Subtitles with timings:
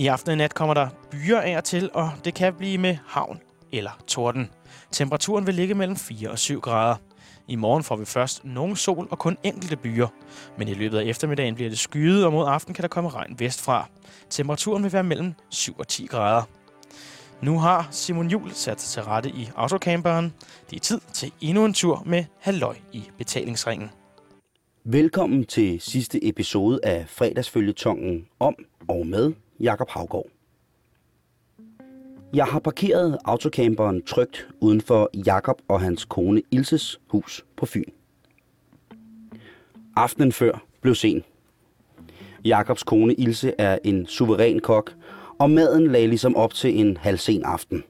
[0.00, 2.96] I aften og nat kommer der byer af og til, og det kan blive med
[3.06, 3.40] havn
[3.72, 4.50] eller torden.
[4.90, 6.96] Temperaturen vil ligge mellem 4 og 7 grader.
[7.48, 10.08] I morgen får vi først nogen sol og kun enkelte byer.
[10.58, 13.34] Men i løbet af eftermiddagen bliver det skyet, og mod aften kan der komme regn
[13.38, 13.88] vestfra.
[14.30, 16.42] Temperaturen vil være mellem 7 og 10 grader.
[17.42, 20.34] Nu har Simon Jul sat sig til rette i autocamperen.
[20.70, 23.90] Det er tid til endnu en tur med Halløj i betalingsringen.
[24.84, 28.54] Velkommen til sidste episode af fredagsfølgetongen om
[28.88, 30.26] og med Jakob Havgård.
[32.34, 37.90] Jeg har parkeret autocamperen trygt uden for Jakob og hans kone Ilses hus på Fyn.
[39.96, 41.24] Aftenen før blev sen.
[42.44, 44.94] Jakobs kone Ilse er en suveræn kok,
[45.38, 47.84] og maden lagde ligesom op til en halvsen aften.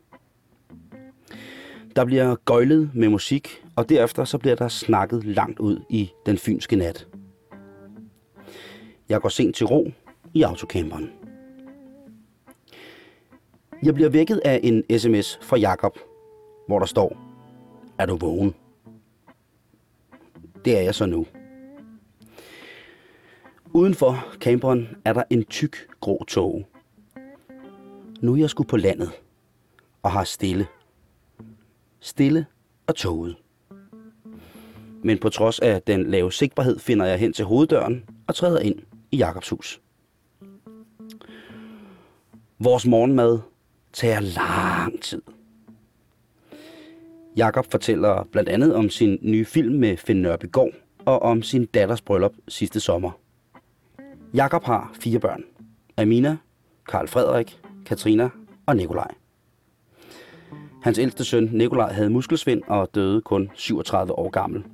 [1.97, 6.39] Der bliver gøjlet med musik, og derefter så bliver der snakket langt ud i den
[6.39, 7.07] fynske nat.
[9.09, 9.91] Jeg går sent til ro
[10.35, 11.11] i autocamperen.
[13.83, 15.99] Jeg bliver vækket af en sms fra Jakob,
[16.67, 17.17] hvor der står,
[17.99, 18.55] er du vågen?
[20.65, 21.27] Det er jeg så nu.
[23.73, 26.67] Udenfor camperen er der en tyk grå tog.
[28.21, 29.11] Nu er jeg sgu på landet
[30.03, 30.67] og har stille.
[32.01, 32.47] Stille
[32.87, 33.37] og toget.
[35.05, 38.79] Men på trods af den lave sigtbarhed finder jeg hen til hoveddøren og træder ind
[39.11, 39.81] i Jakobs hus.
[42.59, 43.39] Vores morgenmad
[43.93, 45.23] tager lang tid.
[47.37, 50.71] Jakob fortæller blandt andet om sin nye film med Finn Nørbegaard
[51.05, 53.11] og om sin datters bryllup sidste sommer.
[54.35, 55.43] Jakob har fire børn.
[55.97, 56.37] Amina,
[56.89, 58.29] Karl Frederik, Katrina
[58.67, 59.15] og Nikolaj.
[60.83, 64.65] Hans ældste søn Nikolaj havde muskelsvind og døde kun 37 år gammel.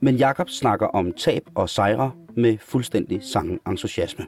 [0.00, 4.26] Men Jakob snakker om tab og sejre med fuldstændig sangen entusiasme.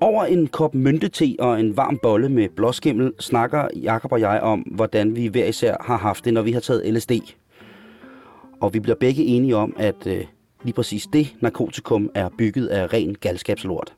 [0.00, 4.60] Over en kop myntete og en varm bolle med blåskimmel snakker Jakob og jeg om,
[4.60, 7.12] hvordan vi hver især har haft det, når vi har taget LSD.
[8.60, 10.24] Og vi bliver begge enige om, at øh,
[10.62, 13.94] lige præcis det narkotikum er bygget af ren galskabslort.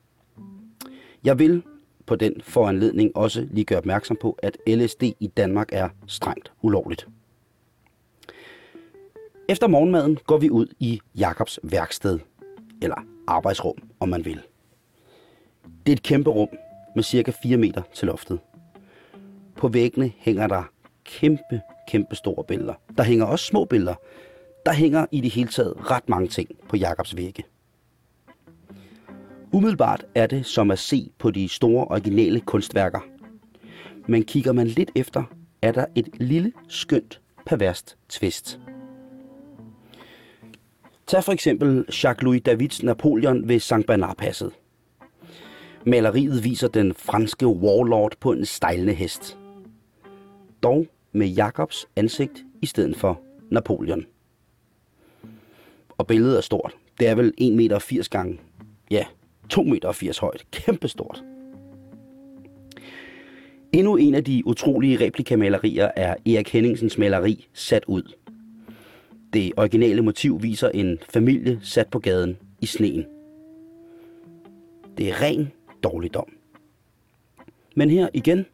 [1.24, 1.62] Jeg vil
[2.06, 7.08] på den foranledning også lige gøre opmærksom på, at LSD i Danmark er strengt ulovligt.
[9.48, 12.18] Efter morgenmaden går vi ud i Jakobs værksted,
[12.82, 14.40] eller arbejdsrum, om man vil.
[15.64, 16.48] Det er et kæmpe rum
[16.94, 18.40] med cirka 4 meter til loftet.
[19.56, 20.62] På væggene hænger der
[21.04, 22.74] kæmpe, kæmpe store billeder.
[22.96, 23.94] Der hænger også små billeder.
[24.66, 27.44] Der hænger i det hele taget ret mange ting på Jakobs vægge.
[29.52, 33.00] Umiddelbart er det som at se på de store originale kunstværker.
[34.08, 35.22] Men kigger man lidt efter,
[35.62, 38.60] er der et lille, skønt, perverst twist.
[41.06, 43.86] Tag for eksempel Jacques-Louis Davids Napoleon ved St.
[43.86, 44.52] Bernard-passet.
[45.86, 49.38] Maleriet viser den franske warlord på en stejlende hest.
[50.62, 53.20] Dog med Jakobs ansigt i stedet for
[53.50, 54.06] Napoleon.
[55.98, 56.74] Og billedet er stort.
[57.00, 58.40] Det er vel 1,80 meter gange,
[58.90, 59.04] ja,
[59.52, 60.44] 2,80 meter højt.
[60.50, 61.24] Kæmpestort.
[63.72, 68.02] Endnu en af de utrolige replikamalerier er Erik Henningsens maleri Sat ud.
[69.32, 73.04] Det originale motiv viser en familie sat på gaden i sneen.
[74.98, 75.52] Det er ren
[75.82, 76.32] dårligdom.
[77.76, 78.46] Men her igen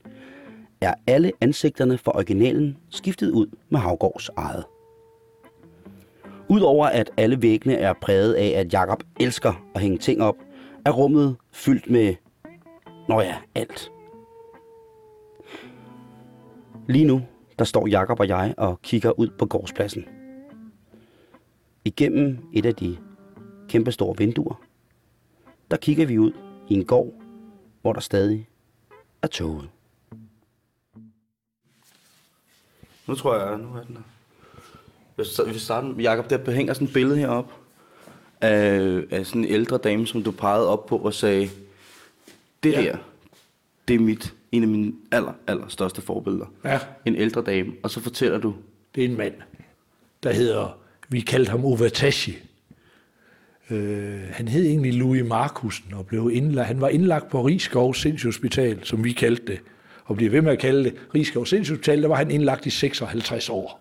[0.80, 4.64] er alle ansigterne fra originalen skiftet ud med Havgårds eget.
[6.48, 10.36] Udover at alle væggene er præget af, at Jakob elsker at hænge ting op,
[10.84, 12.14] er rummet fyldt med,
[13.08, 13.92] når ja, alt.
[16.88, 17.22] Lige nu,
[17.58, 20.04] der står Jakob og jeg og kigger ud på gårdspladsen.
[21.84, 22.96] Igennem et af de
[23.68, 24.62] kæmpe store vinduer,
[25.70, 26.32] der kigger vi ud
[26.68, 27.14] i en gård,
[27.82, 28.48] hvor der stadig
[29.22, 29.68] er toget.
[33.06, 34.02] Nu tror jeg, nu er den der.
[35.52, 37.54] Vi starter, Jacob, der hænger sådan et billede heroppe
[38.40, 41.50] af, af sådan en ældre dame, som du pegede op på og sagde,
[42.62, 42.82] det ja.
[42.82, 42.96] der,
[43.88, 46.46] det er mit, en af mine aller, aller største forbilleder.
[46.64, 46.80] Ja.
[47.04, 47.72] En ældre dame.
[47.82, 48.54] Og så fortæller du...
[48.94, 49.34] Det er en mand,
[50.22, 50.78] der hedder,
[51.08, 52.32] vi kaldte ham Ovatashi.
[53.70, 58.78] Øh, han hed egentlig Louis Markusen, og blev indlagt, han var indlagt på Rigskov Sindshospital,
[58.82, 59.60] som vi kaldte det,
[60.04, 63.50] og blev ved med at kalde det Rigskov Sindshospital, der var han indlagt i 56
[63.50, 63.80] år.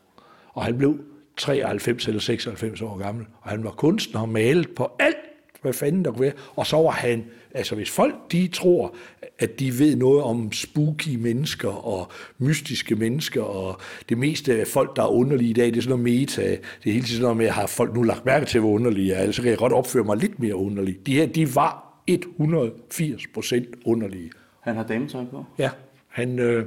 [0.54, 1.00] Og han blev
[1.38, 5.18] 93 eller 96 år gammel, og han var kunstner og malet på alt,
[5.62, 6.34] hvad fanden der kunne være.
[6.56, 8.96] Og så var han, altså hvis folk de tror,
[9.40, 13.80] at de ved noget om spooky mennesker og mystiske mennesker, og
[14.10, 16.42] det meste af folk, der er underlige i dag, det er sådan noget meta.
[16.42, 18.70] Det er hele tiden sådan noget med, at har folk nu lagt mærke til, hvor
[18.70, 20.98] underlige jeg er, ellers kan jeg godt opføre mig lidt mere underlig.
[21.06, 24.32] De her, de var 180 procent underlige.
[24.60, 25.46] Han har dametøj på?
[25.58, 25.70] Ja,
[26.08, 26.66] han, øh,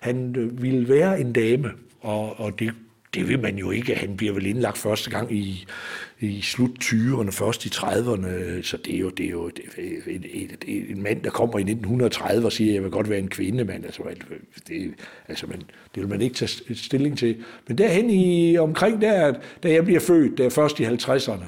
[0.00, 1.70] han øh, ville være en dame,
[2.00, 2.74] og, og det,
[3.14, 3.94] det vil man jo ikke.
[3.94, 5.66] Han bliver vel indlagt første gang i,
[6.20, 10.10] i slut 20'erne, først i 30'erne, så det er jo, det er jo det er
[10.10, 10.50] en, en,
[10.96, 13.84] en mand, der kommer i 1930 og siger, jeg vil godt være en kvinde, men
[13.84, 14.02] altså,
[14.68, 14.94] det,
[15.28, 15.58] altså man,
[15.94, 17.44] det vil man ikke tage stilling til.
[17.68, 21.44] Men derhen i omkring der, da jeg bliver født, der først i 50'erne,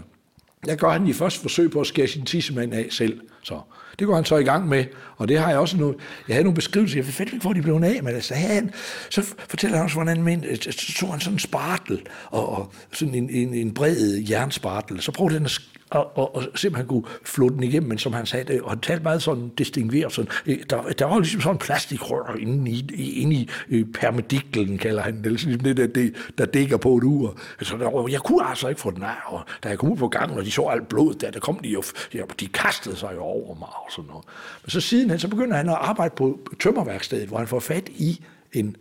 [0.67, 3.21] der gør han i første forsøg på at skære sin tissemand af selv.
[3.43, 3.61] Så
[3.99, 4.85] det går han så i gang med,
[5.17, 5.95] og det har jeg også nu.
[6.29, 8.71] Jeg havde nogle beskrivelser, jeg ved ikke, hvor de blev af, men altså, han,
[9.11, 12.73] så fortæller han også, hvordan han øh, så tog han sådan en spartel, og, og
[12.93, 15.61] sådan en, en, en bred jernspartel, så prøvede han at
[15.91, 18.81] og, og, og simpelthen kunne flå den igennem, men som han sagde, det, og han
[18.81, 23.13] talte meget sådan distingueret, sådan, øh, der, der var ligesom sådan en plastikrør inde i,
[23.21, 27.05] inde i øh, permediklen, kalder han det, ligesom det, der, det, der dækker på et
[27.05, 27.39] ur.
[27.63, 30.09] Så der, jeg kunne altså ikke få den af, og da jeg kom ud på
[30.09, 31.83] gangen, og de så alt blod der, der kom de jo,
[32.15, 34.25] ja, de kastede sig jo over mig og sådan noget.
[34.63, 38.25] Men så siden så begynder han at arbejde på tømmerværkstedet, hvor han får fat i
[38.53, 38.77] en,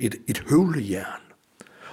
[0.00, 1.20] et, et høvlejern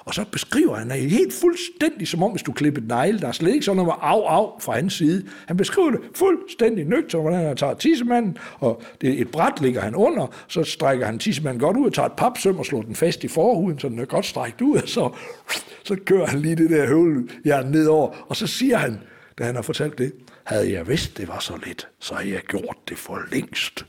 [0.07, 3.19] og så beskriver han det helt fuldstændig, som om hvis du klippede negle.
[3.19, 5.25] Der er slet ikke sådan noget af af fra hans side.
[5.47, 9.95] Han beskriver det fuldstændig nøgtern, hvordan han tager tissemanden, og det, et bræt ligger han
[9.95, 13.23] under, så strækker han tissemanden godt ud og tager et papsøm og slår den fast
[13.23, 15.09] i forhuden, så den er godt strækt ud, og så,
[15.83, 18.99] så kører han lige det der høvlejern nedover, og så siger han,
[19.39, 20.13] da han har fortalt det,
[20.47, 23.85] havde jeg vidst, det var så let, så havde jeg gjort det for længst.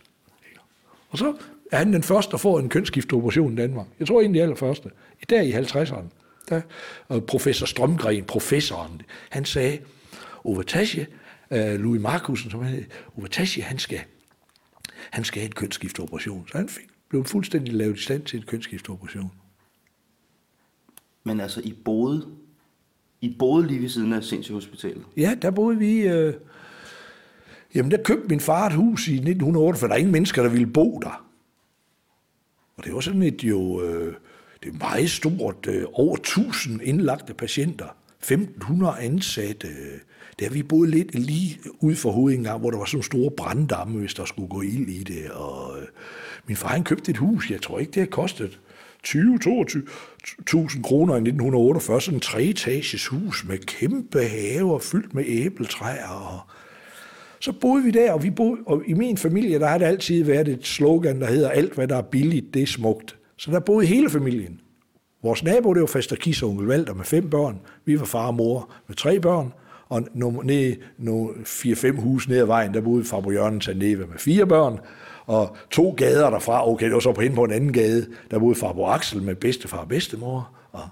[1.10, 1.34] Og så
[1.72, 3.86] er han den første, der får en kønsskifteoperation i Danmark.
[3.98, 4.90] Jeg tror egentlig allerførste.
[5.22, 6.04] I dag i 50'erne.
[6.48, 6.60] Der,
[7.08, 9.78] og professor Strømgren, professoren, han sagde,
[10.44, 11.06] Ove Tasje,
[11.50, 12.84] uh, Louis Markusen, som han hed,
[13.16, 13.28] Ove
[13.62, 14.00] han skal,
[15.10, 16.48] han skal have en kønsskifteoperation.
[16.48, 19.32] Så han fik, blev fuldstændig lavet i stand til en kønsskifteoperation.
[21.24, 22.26] Men altså, I boede,
[23.20, 25.04] I boede lige ved siden af Hospitalet?
[25.16, 26.00] Ja, der boede vi...
[26.00, 26.34] Øh,
[27.74, 30.50] jamen, der købte min far et hus i 1908, for der er ingen mennesker, der
[30.50, 31.24] ville bo der.
[32.76, 34.14] Og det var sådan et jo, øh,
[34.62, 39.68] det er meget stort, øh, over 1000 indlagte patienter, 1500 ansatte.
[40.38, 43.98] Der har vi boet lidt lige ud for hovedet hvor der var sådan store branddamme,
[43.98, 45.30] hvis der skulle gå ild i det.
[45.30, 45.86] Og øh,
[46.46, 48.60] min far han købte et hus, jeg tror ikke, det har kostet
[49.06, 56.40] 20-22.000 kroner i 1948, sådan en treetages hus med kæmpe haver fyldt med æbletræer og
[57.40, 60.24] så boede vi der, og, vi boede, og i min familie, der har det altid
[60.24, 63.16] været et slogan, der hedder, alt hvad der er billigt, det er smukt.
[63.36, 64.60] Så der boede hele familien.
[65.22, 67.60] Vores nabo, det var Fester Kis og onkel Valter med fem børn.
[67.84, 69.52] Vi var far og mor med tre børn.
[69.88, 70.02] Og
[70.44, 74.78] ned, nogle fire-fem hus ned ad vejen, der boede Fabro Jørgen Taneva med fire børn.
[75.26, 78.38] Og to gader derfra, okay, det var så på hen på en anden gade, der
[78.38, 80.50] boede Fabro Axel med bedstefar og bedstemor.
[80.72, 80.88] Og,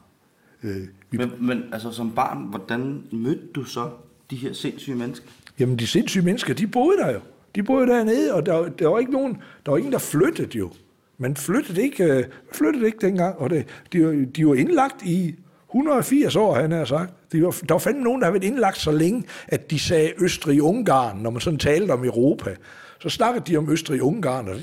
[0.62, 0.76] øh,
[1.10, 1.18] vi...
[1.18, 3.90] men, men altså som barn, hvordan mødte du så
[4.30, 5.28] de her sindssyge mennesker?
[5.58, 7.20] Jamen, de sindssyge mennesker, de boede der jo.
[7.54, 10.70] De boede dernede, og der, der var ikke nogen, der var ingen, der flyttede jo.
[11.18, 15.34] Man flyttede ikke, øh, flyttede ikke dengang, og det, de, de var indlagt i
[15.68, 17.12] 180 år, han har sagt.
[17.32, 20.12] De var, der var fandme nogen, der havde været indlagt så længe, at de sagde
[20.18, 22.56] Østrig-Ungarn, når man sådan talte om Europa.
[23.00, 24.56] Så snakkede de om Østrig-Ungarn, og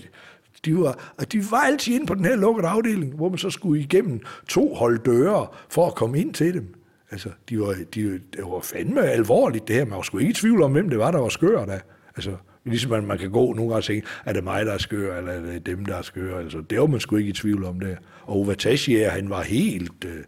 [0.66, 3.50] de var, og de var altid inde på den her lukkede afdeling, hvor man så
[3.50, 6.76] skulle igennem to hold døre for at komme ind til dem.
[7.14, 9.86] Altså, de var, de, det var fandme alvorligt det her.
[9.86, 11.80] Man var sgu ikke i tvivl om, hvem det var, der var skør da.
[12.16, 12.32] Altså,
[12.66, 15.18] ligesom man, man kan gå nogle gange og tænke, er det mig, der er skør,
[15.18, 16.40] eller er det dem, der er skør?
[16.40, 17.98] Altså, det var man sgu ikke i tvivl om det.
[18.24, 20.06] Og Uvatashi, han var helt...
[20.06, 20.24] Øh,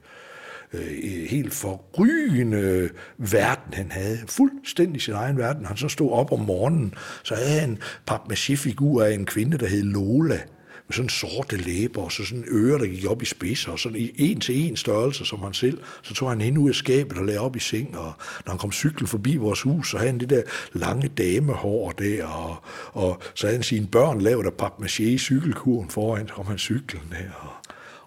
[0.74, 4.18] øh, helt forrygende verden, han havde.
[4.28, 5.66] Fuldstændig sin egen verden.
[5.66, 7.80] Han så stod op om morgenen, så havde han en
[8.12, 10.40] papmaché-figur af en kvinde, der hed Lola
[10.88, 13.98] med sådan sorte læber, og så sådan ører, der gik op i spidser, og sådan
[13.98, 15.80] i en til en størrelse som han selv.
[16.04, 18.14] Så tog han hende ud af skabet og lagde op i seng, og
[18.46, 20.42] når han kom cyklen forbi vores hus, så havde han det der
[20.74, 22.56] lange damehår der, og,
[22.94, 26.58] og så havde han sine børn lavet af papmaché i cykelkuren foran, så kom han
[26.58, 27.50] cyklen der, og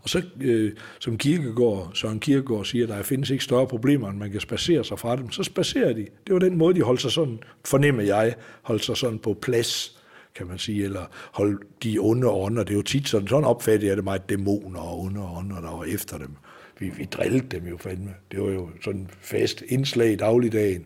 [0.02, 4.30] og så, øh, som Kirkegaard, Søren Kirkegaard siger, der findes ikke større problemer, end man
[4.30, 5.30] kan spacere sig fra dem.
[5.30, 6.06] Så spacerer de.
[6.26, 9.98] Det var den måde, de holdt sig sådan, fornemmer jeg, holdt sig sådan på plads
[10.38, 12.64] kan man sige, eller holde de onde ånder.
[12.64, 15.76] Det er jo tit sådan, sådan opfattede jeg det meget dæmoner og onde ånder, der
[15.76, 16.30] var efter dem.
[16.78, 18.14] Vi, vi drillede dem jo fandme.
[18.30, 20.85] Det var jo sådan fast indslag i dagligdagen.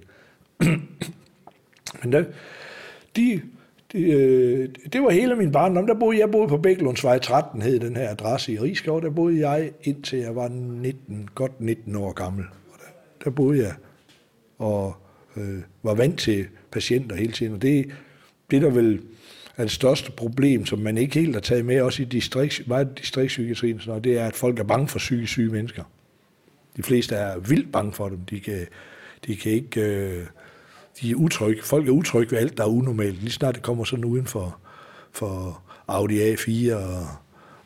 [2.03, 2.25] Men der,
[3.17, 3.43] de,
[3.93, 5.87] de, øh, det var hele min barndom.
[5.87, 9.03] Der boede, jeg boede på Bæklundsvej 13, hed den her adresse i Rigskov.
[9.03, 12.45] Der boede jeg indtil jeg var 19, godt 19 år gammel.
[12.73, 13.75] Og der, der boede jeg
[14.59, 14.97] og
[15.37, 17.53] øh, var vant til patienter hele tiden.
[17.53, 17.91] Og det,
[18.51, 19.03] det der vel
[19.57, 22.99] at det største problem, som man ikke helt har taget med, også i distrikt, meget
[22.99, 25.83] distriktspsykiatrien, så det er, at folk er bange for psykisk syge mennesker.
[26.77, 28.19] De fleste er vildt bange for dem.
[28.31, 28.67] De kan,
[29.27, 29.81] de kan ikke...
[29.81, 30.27] Øh,
[31.01, 31.63] de er utrygge.
[31.63, 33.21] Folk er utrygge ved alt, der er unormalt.
[33.21, 34.59] Lige snart det kommer sådan uden for,
[35.13, 37.07] for Audi A4 og,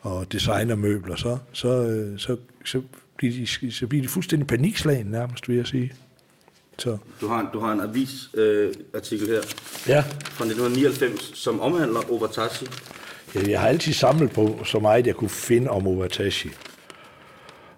[0.01, 2.83] og designermøbler, så, så, øh, så, så,
[3.17, 5.93] bliver de, så bliver de fuldstændig panikslagen nærmest, vil jeg sige.
[6.79, 6.99] Så.
[7.21, 9.43] Du har en, du har en avisartikel øh, artikel her
[9.89, 10.01] ja.
[10.01, 12.67] fra 1999, som omhandler Overtashi.
[13.35, 16.51] Ja, jeg har altid samlet på så meget, jeg kunne finde om Overtashi.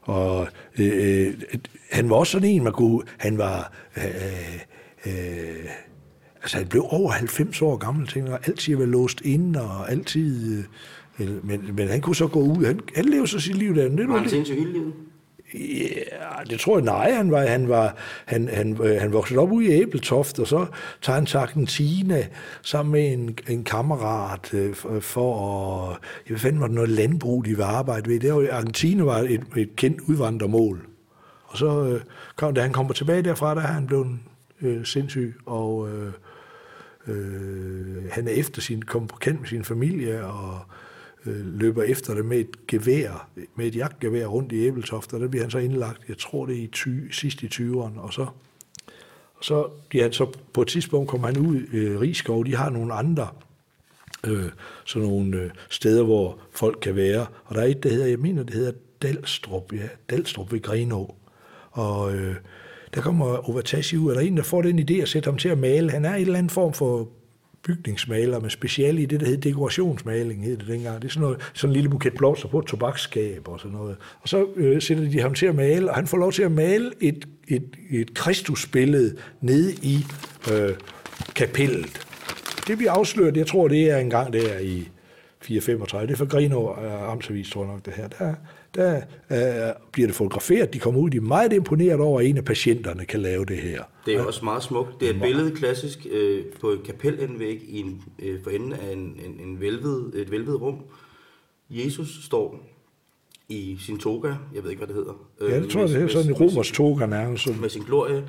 [0.03, 1.35] Og øh, øh,
[1.91, 3.03] han var også sådan en, man kunne...
[3.19, 3.73] Han var...
[3.97, 4.05] Øh,
[5.07, 5.71] øh,
[6.43, 8.41] altså, han blev over 90 år gammel, tænker jeg.
[8.47, 10.59] Altid var låst inde, og altid...
[11.21, 12.65] Øh, men, men han kunne så gå ud.
[12.65, 13.89] Han, han levede så sit liv der.
[13.89, 14.93] Det var han sindssygt hele livet?
[15.55, 17.13] Ja, det tror jeg, nej.
[17.13, 20.67] Han, var, han, var, han, han, øh, han voksede op ude i Æbeltoft, og så
[21.03, 22.27] tager han til Argentina
[22.63, 25.99] sammen med en, en kammerat øh, for, for at...
[26.31, 28.21] Jeg fandt mig noget landbrug, de var arbejde ved.
[28.21, 30.87] Det var, Argentina var et, et kendt udvandrermål.
[31.45, 32.01] Og så, øh,
[32.37, 34.19] kom, da han kommer tilbage derfra, der er han blevet
[34.63, 36.13] øh, sindssyg, og øh,
[37.07, 40.75] øh, han er efter sin, kom på kant med sin familie, og øh,
[41.27, 45.29] Øh, løber efter det med et gevær, med et jagtgevær rundt i Æbeltoft, og der
[45.29, 48.27] bliver han så indlagt, jeg tror det er i ty, sidst i 20'erne, og så,
[49.35, 52.57] og så bliver han så, på et tidspunkt kommer han ud i øh, Rigskov, de
[52.57, 53.29] har nogle andre
[54.27, 54.51] øh,
[54.85, 58.19] sådan nogle øh, steder, hvor folk kan være, og der er et, der hedder, jeg
[58.19, 58.73] mener, det hedder
[59.03, 61.15] Dalstrup, ja, Dalstrup ved Grenå,
[61.71, 62.35] og øh,
[62.95, 65.39] der kommer Ovatashi ud, og der er en, der får den idé at sætte ham
[65.39, 65.91] til at male.
[65.91, 67.09] Han er i en eller anden form for
[67.63, 71.03] bygningsmaler med speciale i det, der hed dekorationsmaling, hed det dengang.
[71.03, 73.97] Det er sådan, noget, sådan en lille buket blomster på et tobaksskab og sådan noget.
[74.21, 76.53] Og så øh, sætter de ham til at male, og han får lov til at
[76.53, 80.05] male et, et, et kristusbillede nede i
[80.53, 80.75] øh,
[81.35, 82.01] kapellet.
[82.67, 84.89] Det bliver afsløret, jeg tror, det er en gang der i
[85.43, 86.07] 435.
[86.07, 86.73] Det er for Grenå
[87.11, 88.09] Amtsavis, tror jeg nok, det her.
[88.09, 88.35] Der,
[88.79, 88.97] der
[89.31, 92.45] øh, bliver det fotograferet, de kommer ud, de er meget imponeret over, at en af
[92.45, 93.83] patienterne kan lave det her.
[94.07, 95.01] Det er jo også meget smukt.
[95.01, 98.93] Det er et billede klassisk øh, på en kapelindvæg i en, øh, for enden af
[98.93, 100.79] en, en, en velved, et velved rum.
[101.71, 102.61] Jesus står
[103.49, 105.13] i sin toga, jeg ved ikke, hvad det hedder.
[105.41, 107.61] Ja, det øh, tror jeg, det er sådan en romers toga nærmest.
[107.61, 108.25] Med sin glorie,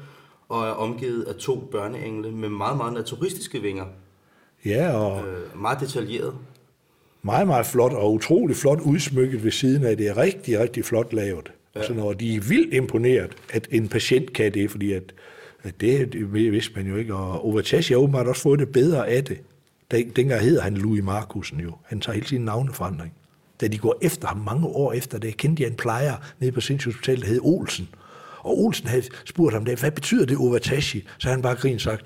[0.49, 3.85] og er omgivet af to børneengle med meget, meget naturistiske vinger.
[4.65, 5.27] Ja, og...
[5.27, 6.33] Øh, meget detaljeret
[7.21, 9.97] meget, meget flot og utrolig flot udsmykket ved siden af.
[9.97, 11.51] Det er rigtig, rigtig flot lavet.
[11.75, 11.83] Ja.
[11.83, 15.13] Så når de er vildt imponeret, at en patient kan det, fordi at,
[15.63, 17.15] at det, det vidste man jo ikke.
[17.15, 19.37] Og Overtashi har åbenbart også fået det bedre af det.
[19.91, 21.71] Den, dengang hedder han Louis Markusen jo.
[21.85, 23.13] Han tager hele sin navneforandring.
[23.61, 26.61] Da de går efter ham mange år efter det, kendte jeg en plejer nede på
[26.61, 27.89] Sindssygshospitalet, der hed Olsen.
[28.39, 31.07] Og Olsen havde spurgt ham, hvad betyder det Overtashi?
[31.17, 32.05] Så han bare grint sagt,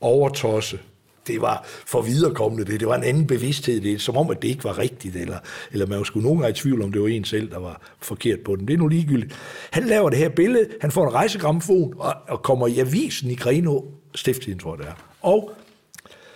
[0.00, 0.78] overtosse
[1.26, 2.80] det var for viderekommende det.
[2.80, 3.80] Det var en anden bevidsthed.
[3.80, 5.38] Det er som om, at det ikke var rigtigt, eller,
[5.72, 8.40] eller man skulle nogen gange i tvivl om, det var en selv, der var forkert
[8.40, 8.68] på den.
[8.68, 9.34] Det er nu ligegyldigt.
[9.70, 13.34] Han laver det her billede, han får en rejsegramfon og, og kommer i avisen i
[13.34, 13.80] Greno,
[14.14, 14.94] Stifttiden tror jeg det er.
[15.22, 15.52] Og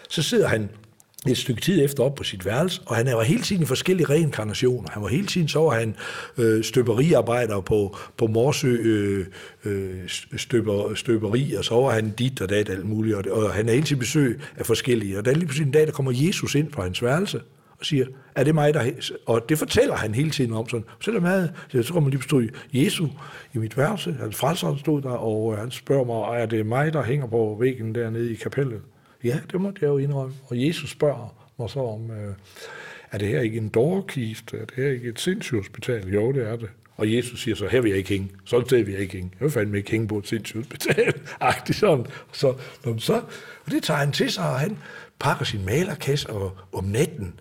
[0.09, 0.69] så sidder han
[1.31, 4.09] et stykke tid efter op på sit værelse, og han var hele tiden i forskellige
[4.09, 4.91] reinkarnationer.
[4.91, 5.97] Han var hele tiden, så var han
[6.39, 9.27] øh, støberiarbejder på, på Morsø øh,
[9.65, 13.69] øh, støber, støberi, og så var han dit og dat alt muligt, og, og han
[13.69, 15.19] er hele tiden besøg af forskellige.
[15.19, 17.41] Og der er lige pludselig en dag, der kommer Jesus ind på hans værelse,
[17.79, 18.91] og siger, er det mig, der...
[19.27, 20.85] Og det fortæller han hele tiden om sådan.
[21.01, 21.49] Selvom jeg,
[21.83, 23.09] så kommer lige stod Jesus
[23.55, 26.93] i mit værelse, hans frelser stod der, og øh, han spørger mig, er det mig,
[26.93, 28.81] der hænger på væggen dernede i kapellet?
[29.25, 30.35] Ja, det måtte jeg jo indrømme.
[30.47, 32.35] Og Jesus spørger mig så om, øh,
[33.13, 34.57] er det her ikke en dårkiste?
[34.57, 36.09] Er det her ikke et sindssygehospital?
[36.09, 36.69] Jo, det er det.
[36.97, 38.31] Og Jesus siger så, her vil jeg ikke hænge.
[38.45, 39.31] Sådan sted vil jeg ikke hænge.
[39.41, 41.15] Jeg vil fandme ikke hænge på et sindssygehospital.
[41.41, 42.07] Agtigt sådan.
[42.33, 42.55] Så,
[42.99, 43.15] så,
[43.65, 44.79] og det tager han til sig, og han
[45.19, 47.41] pakker sin malerkasse, og om natten,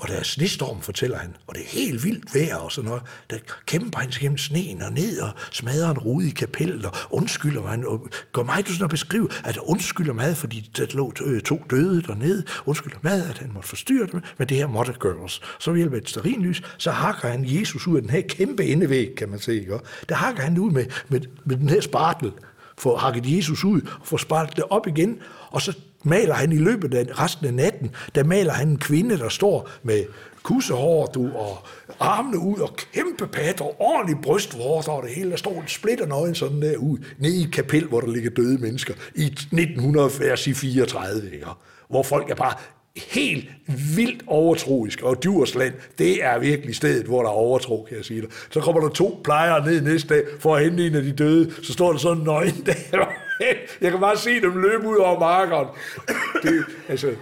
[0.00, 3.02] og der er snestorm, fortæller han, og det er helt vildt vejr og sådan noget.
[3.30, 6.92] Der kæmper han sig gennem sneen og ned og smadrer en rude i kapellet og
[7.10, 7.86] undskylder han.
[7.86, 11.62] Og går mig til sådan at beskrive, at undskylder mad, fordi der lå øh, to
[11.70, 12.44] døde dernede.
[12.66, 15.40] Undskylder mad, at han måtte forstyrre dem, men det her måtte gøres.
[15.58, 18.64] Så ved hjælp af et sterinlys, så hakker han Jesus ud af den her kæmpe
[18.64, 19.60] endevæg, kan man se.
[19.60, 19.78] Ikke?
[20.08, 22.32] Der hakker han ud med, med, med den her spartel,
[22.78, 25.18] får hakket Jesus ud og får spartet det op igen,
[25.50, 29.18] og så maler han i løbet af resten af natten, der maler han en kvinde,
[29.18, 30.04] der står med
[30.42, 31.58] kussehår du, og
[32.00, 35.30] armene ud og kæmpe patter, og ordentlig brystvorter og det hele.
[35.30, 38.30] Der står en splitter nøgen sådan der ud, nede i et kapel, hvor der ligger
[38.30, 41.46] døde mennesker, i 1934, ikke?
[41.88, 42.54] hvor folk er bare
[42.96, 43.48] helt
[43.96, 48.20] vildt overtroisk, og Djursland, det er virkelig stedet, hvor der er overtro, kan jeg sige
[48.20, 48.28] dig.
[48.50, 51.52] Så kommer der to plejere ned næste dag for at hente en af de døde,
[51.62, 53.06] så står der sådan nøgen der.
[53.80, 55.68] Jeg kan bare se dem løbe ud over markeren.
[56.42, 57.14] Det, altså,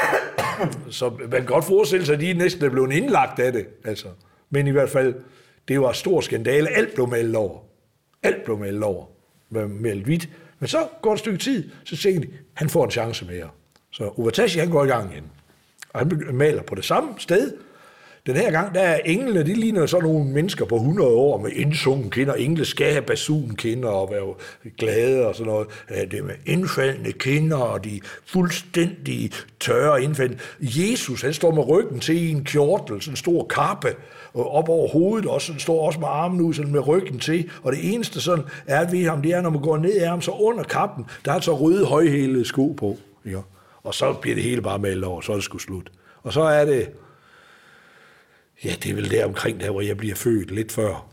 [0.98, 3.66] så man kan godt forestille sig, at de næsten er blevet indlagt af det.
[3.84, 4.08] Altså.
[4.50, 5.14] Men i hvert fald,
[5.68, 6.68] det var stor skandale.
[6.68, 7.58] Alt blev meldt over.
[8.22, 9.06] Alt blev meldt over.
[9.50, 10.28] Meldt hvidt.
[10.58, 13.48] Men så går et stykke tid, så tænker de, han får en chance mere.
[13.90, 15.24] Så Uvatashi, han går i gang igen.
[15.92, 17.56] Og han maler på det samme sted.
[18.28, 21.50] Den her gang, der er englene, de ligner sådan nogle mennesker på 100 år med
[21.50, 22.34] indsungen kinder.
[22.34, 24.34] Engle skal have basun kinder og være
[24.78, 25.68] glade og sådan noget.
[26.10, 29.30] Det med indfaldende kinder og de fuldstændig
[29.60, 30.36] tørre indfald.
[30.60, 33.88] Jesus, han står med ryggen til i en kjortel, sådan en stor kappe,
[34.34, 37.50] og op over hovedet, også, sådan står også med armen ud sådan med ryggen til.
[37.62, 40.20] Og det eneste sådan er ved ham, det er, når man går ned af ham,
[40.20, 42.96] så under kappen, der er så røde højhælede sko på.
[43.26, 43.38] Ja.
[43.82, 45.90] Og så bliver det hele bare malet over, så er det sgu slut.
[46.22, 46.88] Og så er det,
[48.64, 51.08] ja, det er vel der omkring der, hvor jeg bliver født, lidt før,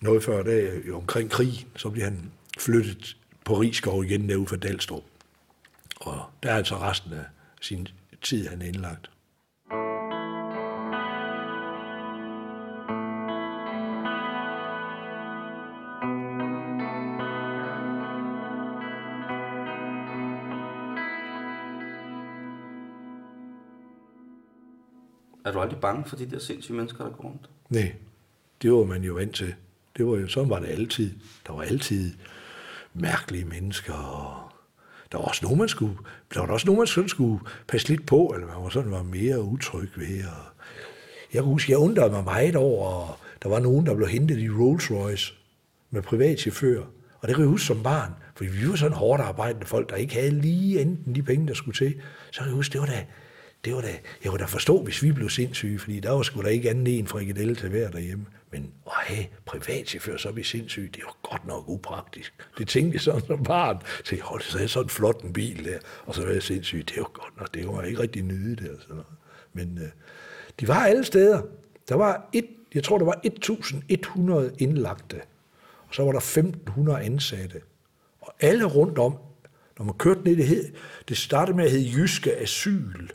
[0.00, 5.04] noget før, der omkring krig, så bliver han flyttet på Rigskov igen derude for Dalstrup.
[5.96, 7.24] Og der er altså resten af
[7.60, 7.88] sin
[8.22, 9.10] tid, han er indlagt.
[25.56, 27.50] Du aldrig bange for de der sindssyge mennesker, der går rundt?
[27.70, 27.92] Nej,
[28.62, 29.54] det var man jo vant til.
[29.96, 31.10] Det var jo, sådan var det altid.
[31.46, 32.14] Der var altid
[32.94, 34.52] mærkelige mennesker, og
[35.12, 35.96] der var også nogen, man skulle,
[36.34, 39.02] der var også nogen, man sådan skulle passe lidt på, eller man var sådan var
[39.02, 40.24] mere utryg ved.
[40.24, 40.64] Og
[41.32, 44.38] jeg kan huske, jeg undrede mig meget over, og der var nogen, der blev hentet
[44.38, 45.34] i Rolls Royce
[45.90, 46.80] med privatchauffør.
[47.20, 49.96] Og det kan jeg huske som barn, for vi var sådan hårdt arbejdende folk, der
[49.96, 51.94] ikke havde lige enten de penge, der skulle til.
[52.30, 53.06] Så kan jeg huske, det var da,
[53.66, 56.42] det var da, jeg kunne da forstå, hvis vi blev sindssyge, fordi der var sgu
[56.42, 58.26] da ikke anden en frikadelle til hver derhjemme.
[58.52, 62.32] Men at have privatchauffør, så er vi sindssyge, det var godt nok upraktisk.
[62.58, 63.82] Det tænkte jeg sådan som barn.
[64.04, 66.84] Så hold så er sådan en flot en bil der, og så var jeg sindssyg.
[66.88, 68.70] Det var godt nok, det var ikke rigtig nyde det.
[68.70, 69.06] Og sådan noget.
[69.52, 69.88] Men øh,
[70.60, 71.42] de var alle steder.
[71.88, 75.20] Der var et, jeg tror, der var 1100 indlagte,
[75.88, 77.60] og så var der 1500 ansatte.
[78.20, 79.16] Og alle rundt om,
[79.78, 80.72] når man kørte ned, det, hed,
[81.08, 83.08] det startede med at hedde Jyske Asyl.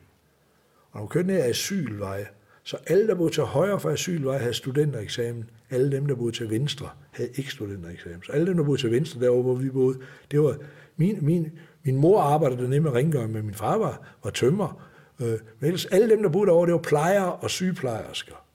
[0.91, 2.25] Og når man kørte ned ad asylveje,
[2.63, 5.49] så alle, der boede til højre for asylvej, havde studentereksamen.
[5.69, 8.23] Alle dem, der boede til venstre, havde ikke studentereksamen.
[8.23, 9.99] Så alle dem, der boede til venstre, derovre, hvor vi boede,
[10.31, 10.55] det var...
[10.97, 11.51] Min, min,
[11.83, 14.87] min mor arbejdede dernede med rengøring, men min far var, var tømmer.
[15.21, 18.45] Øh, men ellers, alle dem, der boede derovre, det var plejere og sygeplejersker,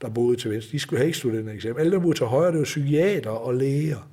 [0.00, 0.72] der boede til venstre.
[0.72, 1.78] De skulle have ikke studentereksamen.
[1.78, 4.08] Alle, der boede til højre, det var psykiater og læger.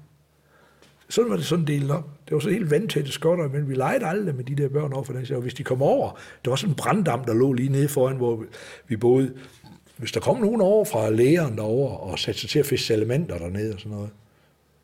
[1.13, 2.09] Sådan var det sådan delt op.
[2.27, 5.03] Det var så helt vandtætte skotter, men vi legede aldrig med de der børn over
[5.03, 7.69] for den Og hvis de kom over, der var sådan en branddam, der lå lige
[7.69, 8.45] nede foran, hvor
[8.87, 9.33] vi boede.
[9.97, 13.37] Hvis der kom nogen over fra lægeren derover og satte sig til at fiske salamander
[13.37, 14.09] dernede og sådan noget,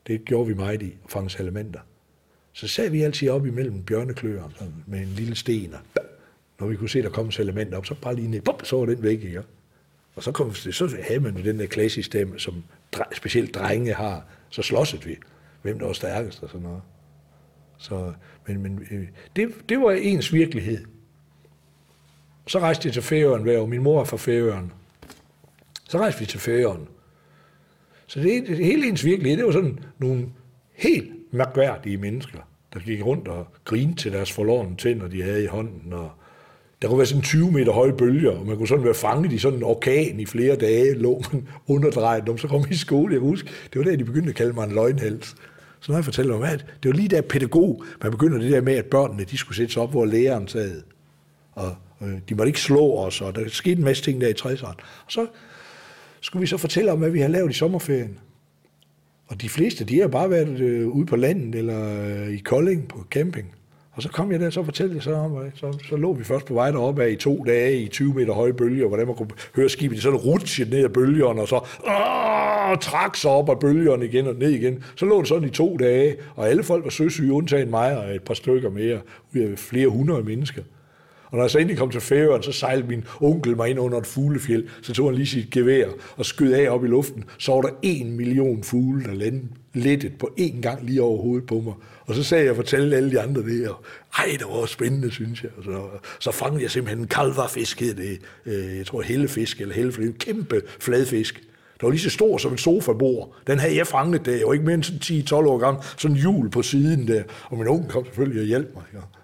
[0.08, 1.80] det gjorde vi meget i, at fange salamander.
[2.54, 4.54] Så sad vi altid op imellem bjørnekløerne
[4.88, 6.04] med en lille sten, og
[6.60, 8.78] når vi kunne se, der kom en salamander op, så bare lige ned, bum, så
[8.78, 9.42] var den væk, ikke?
[10.16, 12.64] Og så, kom, så havde man den der klassiske stemme, som
[13.14, 15.18] specielt drenge har, så slåsede vi
[15.62, 16.82] hvem der var stærkest og sådan noget.
[17.78, 18.14] Så,
[18.48, 20.86] men men øh, det, det var ens virkelighed.
[22.48, 24.72] Så rejste jeg til Færøen, hvor min mor er fra Færøen.
[25.90, 26.88] Så rejste vi til Færøen.
[28.08, 30.26] Så det, det hele ens virkelighed, det var sådan nogle
[30.74, 32.40] helt mærkværdige mennesker,
[32.74, 36.12] der gik rundt og grinede til deres forlorene tænder, de havde i hånden, og
[36.82, 39.38] der kunne være sådan 20 meter høje bølger, og man kunne sådan være fanget i
[39.38, 43.14] sådan en orkan i flere dage, lå man underdrejet, og så kom vi i skole,
[43.14, 45.36] jeg husker, det var der, de begyndte at kalde mig en løgnhals.
[45.80, 48.62] Så når jeg fortæller om, at det var lige der pædagog, man begynder det der
[48.62, 50.82] med, at børnene, de skulle sætte sig op, hvor læreren sad.
[51.52, 54.34] Og øh, de måtte ikke slå os, og der skete en masse ting der i
[54.40, 54.84] 60'erne.
[55.06, 55.28] Og så
[56.22, 58.20] skulle vi så fortælle om, hvad vi har lavet i sommerferien.
[59.28, 62.88] Og de fleste, de har bare været øh, ude på landet, eller øh, i Kolding
[62.88, 63.56] på camping.
[63.92, 66.46] Og så kom jeg der, så fortalte jeg så om, så, så lå vi først
[66.46, 69.30] på vej deroppe af i to dage i 20 meter høje bølger, hvordan man kunne
[69.56, 74.06] høre skibet sådan rutsche ned af bølgerne, og så åh, trak sig op af bølgerne
[74.06, 74.84] igen og ned igen.
[74.96, 78.16] Så lå det sådan i to dage, og alle folk var søsyge, undtagen mig og
[78.16, 79.00] et par stykker mere,
[79.36, 80.62] ud af flere hundrede mennesker.
[81.30, 83.98] Og når jeg så endelig kom til Færøen, så sejlede min onkel mig ind under
[83.98, 84.68] et fuglefjeld.
[84.82, 85.88] Så tog han lige sit gevær
[86.18, 87.24] og skød af op i luften.
[87.38, 91.48] Så var der en million fugle, der landede lettet på én gang lige over hovedet
[91.48, 91.74] på mig.
[92.06, 93.84] Og så sagde jeg og fortalte alle de andre det, og
[94.18, 95.52] ej, det var spændende, synes jeg.
[95.58, 95.82] Og så,
[96.20, 100.14] så fangede jeg simpelthen en kalvarfisk, hed det, øh, jeg tror hellefisk, eller hellefisk, en
[100.14, 101.44] kæmpe fladfisk.
[101.80, 103.36] Der var lige så stor som en sofabord.
[103.48, 104.32] Den havde jeg fanget der.
[104.32, 104.84] Jeg var ikke mere end
[105.32, 105.84] 10-12 år gammel.
[105.98, 107.24] Sådan en hjul på siden der.
[107.46, 108.84] Og min onkel kom selvfølgelig og hjalp mig.
[108.94, 109.19] Ja.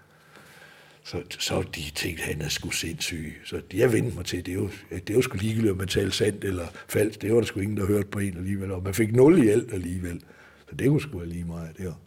[1.05, 3.41] Så, så de tænkte, at han er sgu sindssyg.
[3.45, 5.87] Så jeg vendte mig til, det er jo, det er jo sgu ligegyldigt, om man
[5.87, 7.21] talte sandt eller falsk.
[7.21, 8.71] Det var der sgu ingen, der hørte på en alligevel.
[8.71, 10.21] Og man fik nul i alt alligevel.
[10.69, 11.77] Så det kunne sgu være lige meget.
[11.77, 11.97] Det var.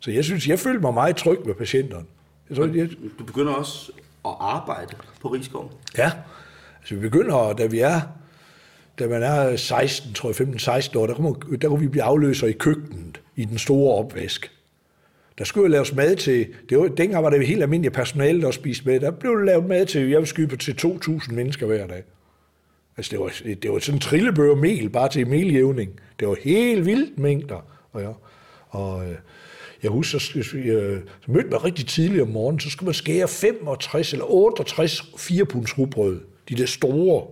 [0.00, 2.04] Så jeg synes, jeg følte mig meget tryg med patienterne.
[2.48, 2.90] Jeg tror, jeg...
[3.18, 3.92] Du begynder også
[4.24, 5.80] at arbejde på Rigskov?
[5.98, 6.12] Ja,
[6.80, 8.00] altså vi begynder, da vi er,
[8.98, 12.46] da man er 16, tror jeg, 15-16 år, der kunne, der kunne vi blive afløser
[12.46, 14.57] i køkkenet, i den store opvask.
[15.38, 18.50] Der skulle jo laves mad til, det var, dengang var det helt almindeligt personale, der
[18.50, 19.00] spiste med.
[19.00, 22.02] Der blev lavet mad til, jeg vil skyde til 2.000 mennesker hver dag.
[22.96, 26.00] Altså, det var, det var sådan en trillebør mel, bare til meljævning.
[26.20, 27.66] Det var helt vildt mængder.
[27.92, 28.10] Og, ja,
[28.68, 29.16] og øh,
[29.82, 32.94] jeg husker, så, jeg, øh, så mødte man rigtig tidligt om morgenen, så skulle man
[32.94, 35.44] skære 65 eller 68 4
[35.78, 36.20] rugbrød.
[36.48, 37.26] De der store,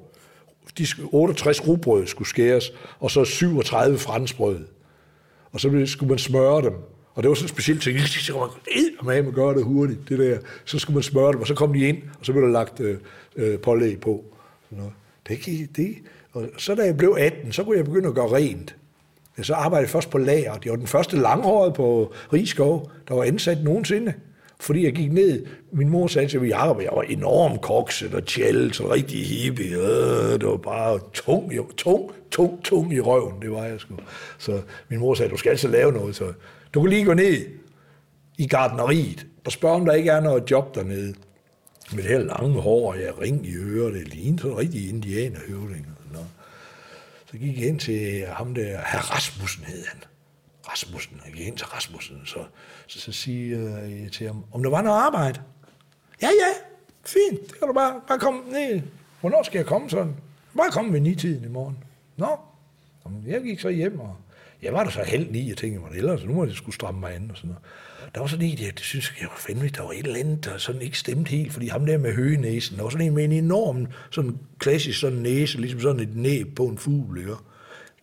[0.79, 4.65] de 68 rugbrød skulle skæres, og så 37 franskbrød.
[5.53, 6.73] Og så skulle man smøre dem.
[7.17, 8.49] Og det var sådan en speciel ting, så
[9.03, 10.39] man med gøre det hurtigt, det der.
[10.65, 12.81] Så skulle man smøre dem, og så kom de ind, og så blev der lagt
[12.81, 12.99] øh,
[13.37, 14.25] øh, pålæg på.
[14.65, 14.93] Sådan noget.
[15.29, 15.95] Det gik, det.
[16.33, 18.77] Og så da jeg blev 18, så kunne jeg begynde at gøre rent.
[19.43, 20.55] Så arbejdede jeg først på lager.
[20.55, 24.13] Det var den første langhåret på Rigskov, der var ansat nogensinde.
[24.61, 28.27] Fordi jeg gik ned, min mor sagde til mig, Jacob, jeg var enormt kokset og
[28.27, 29.77] tjælt, så rigtig hippie.
[29.77, 33.95] Øh, det var bare tung, tung, tung, tung i røven, det var jeg sgu.
[34.39, 36.33] Så min mor sagde, du skal altså lave noget, så
[36.75, 37.47] du kan lige gå ned
[38.39, 41.15] i gardneriet og spørge, om der ikke er noget job dernede
[41.93, 44.89] med det her lange hår, og jeg ring i øret, det lignede sådan en rigtig
[44.89, 45.87] indianerhøvding.
[47.31, 50.03] Så gik jeg ind til ham der, herr Rasmussen hed han.
[50.69, 52.45] Rasmussen, jeg gik ind til Rasmussen, så,
[52.87, 55.43] så, så siger jeg til ham, om der var noget arbejde.
[56.23, 56.53] Ja, ja,
[57.05, 58.83] fint, det kan du bare, bare komme ned.
[59.21, 60.17] Hvornår skal jeg komme sådan?
[60.57, 61.85] Bare komme ved ni-tiden i morgen.
[62.17, 62.39] Nå,
[63.27, 64.17] jeg gik så hjem, og
[64.67, 67.01] jeg var der så helt ni, jeg tænkte mig, ellers nu må jeg skulle stramme
[67.01, 67.63] mig an og sådan noget
[68.15, 70.59] der var sådan en, jeg synes, jeg var fandme, der var et eller andet, der
[70.59, 73.33] sådan ikke stemte helt, fordi ham der med høgenæsen, der var sådan en med en
[73.33, 77.33] enorm, sådan klassisk sådan næse, ligesom sådan et næb på en fugl, ikke?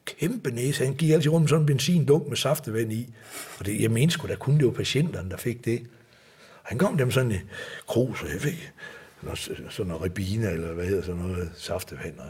[0.05, 3.13] Kæmpe næse, han gik altid rundt med sådan en benzindunk med saftevand i,
[3.59, 5.81] og det, jeg mente sgu, der kunne det jo patienterne, der fik det.
[6.63, 7.41] Og han kom dem sådan en
[7.87, 8.71] krus, og jeg fik
[9.69, 12.29] sådan noget ribine, eller hvad hedder sådan noget, saftevand, og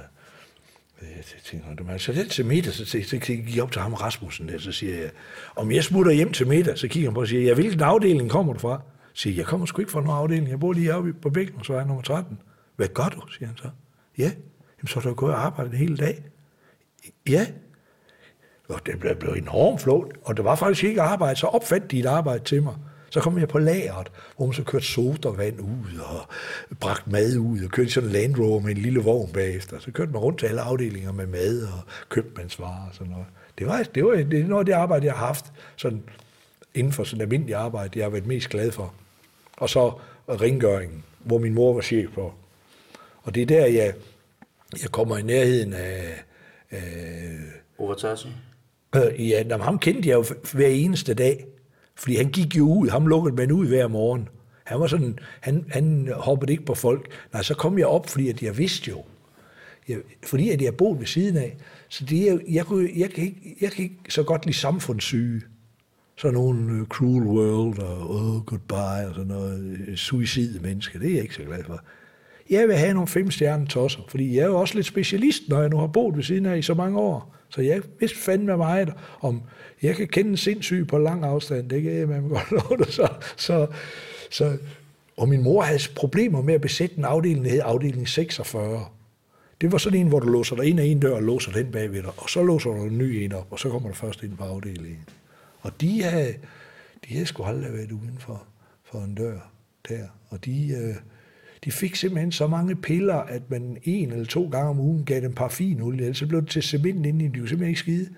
[1.15, 3.93] jeg tænkte, man, så det til middag, så, så, så gik jeg op til ham
[3.93, 5.09] Rasmussen der, så siger jeg,
[5.55, 8.29] om jeg smutter hjem til middag, så kigger han på og siger, ja, hvilken afdeling
[8.29, 8.81] kommer du fra?
[9.13, 11.29] Så siger jeg, jeg kommer sgu ikke fra nogen afdeling, jeg bor lige oppe på
[11.29, 12.39] Bækken, så er nummer 13.
[12.75, 13.69] Hvad gør du, siger han så.
[14.17, 14.31] Ja,
[14.83, 16.23] Jamen, så er du gået og arbejdet en hel dag.
[17.29, 17.47] Ja,
[18.69, 21.99] og det blev, blev enormt flot, og det var faktisk ikke arbejde, så opfandt de
[21.99, 22.75] et arbejde til mig.
[23.13, 26.27] Så kom jeg på lageret, hvor man så kørte sodavand ud og
[26.79, 29.79] bragt mad ud og kørte sådan en Land Rover med en lille vogn bagefter.
[29.79, 33.25] Så kørte man rundt til alle afdelinger med mad og købmandsvarer og sådan noget.
[33.57, 35.45] Det var, det var det er noget af det arbejde, jeg har haft
[35.75, 36.03] sådan
[36.73, 38.93] inden for sådan almindelig arbejde, jeg har været mest glad for.
[39.57, 39.93] Og så
[40.29, 42.33] rengøringen, hvor min mor var chef på.
[43.23, 43.93] Og det er der, jeg,
[44.81, 46.23] jeg kommer i nærheden af...
[46.71, 46.81] af
[47.77, 48.27] Overtasse?
[48.95, 51.45] Øh, ja, jamen, ham kendte jeg jo hver eneste dag.
[52.03, 54.29] Fordi han gik jo ud, ham lukkede man ud hver morgen.
[54.63, 57.07] Han var sådan, han, han hoppede ikke på folk.
[57.33, 59.03] Nej, så kom jeg op, fordi at jeg vidste jo,
[59.87, 61.57] jeg, fordi at jeg boede ved siden af.
[61.89, 65.41] Så det, jeg, jeg, kunne, jeg, kan ikke, jeg kan ikke så godt lide samfundssyge.
[66.17, 70.99] Sådan nogle uh, cruel world og oh, goodbye og sådan noget øh, suicide mennesker.
[70.99, 71.83] Det er jeg ikke så glad for.
[72.49, 75.61] Jeg vil have nogle fem stjerne tosser, fordi jeg er jo også lidt specialist, når
[75.61, 77.35] jeg nu har boet ved siden af i så mange år.
[77.49, 79.41] Så jeg vidste fandme meget om,
[79.81, 82.93] jeg kan kende en sindssyg på lang afstand, det kan jeg man godt love det.
[82.93, 83.67] Så, så,
[84.31, 84.57] så,
[85.17, 88.85] og min mor havde problemer med at besætte en afdeling, der hed afdeling 46.
[89.61, 91.71] Det var sådan en, hvor du låser dig ind af en dør og låser den
[91.71, 94.23] bagved dig, og så låser du en ny en op, og så kommer du først
[94.23, 95.05] ind på afdelingen.
[95.61, 96.33] Og de havde,
[97.07, 98.43] de havde sgu aldrig været uden for,
[98.83, 99.39] for en dør
[99.89, 100.07] der.
[100.29, 100.95] Og de, øh,
[101.65, 105.21] de fik simpelthen så mange piller, at man en eller to gange om ugen gav
[105.21, 108.09] dem parfinolie, ellers så blev det til cement inde i, de kunne simpelthen ikke skide.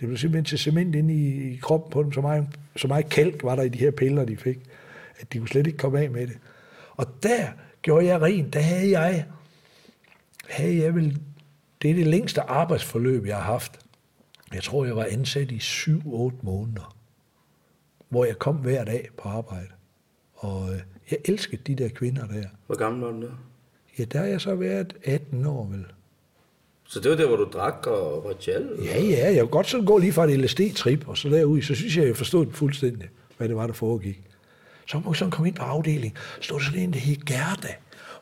[0.00, 3.08] Det blev simpelthen til cement inde i, i kroppen på dem, så meget, så meget
[3.08, 4.58] kalk var der i de her piller, de fik,
[5.20, 6.38] at de kunne slet ikke komme af med det.
[6.96, 7.48] Og der
[7.82, 9.24] gjorde jeg rent, der havde jeg,
[10.48, 11.18] havde jeg vel,
[11.82, 13.80] det er det længste arbejdsforløb, jeg har haft.
[14.54, 16.00] Jeg tror, jeg var ansat i 7-8
[16.42, 16.96] måneder,
[18.08, 19.68] hvor jeg kom hver dag på arbejde.
[20.34, 22.44] Og øh, jeg elskede de der kvinder der.
[22.66, 23.32] Hvor gammel var du der?
[23.98, 25.84] Ja, der har jeg så været 18 år vel.
[26.88, 28.68] Så det var der, hvor du drak og var tjal?
[28.84, 31.74] Ja, ja, jeg kunne godt sådan gå lige fra et LSD-trip, og så derud, så
[31.74, 34.20] synes jeg, jeg forstod det fuldstændig, hvad det var, der foregik.
[34.86, 37.74] Så må jeg sådan komme ind på afdelingen, stod der sådan en, der hed Gerda.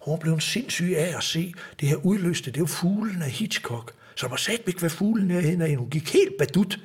[0.06, 3.92] Hun blev en sindssyg af at se det her udløste, det jo fuglen af Hitchcock.
[4.14, 6.80] Så var sat ikke, hvad fuglen er henne Hun gik helt badut.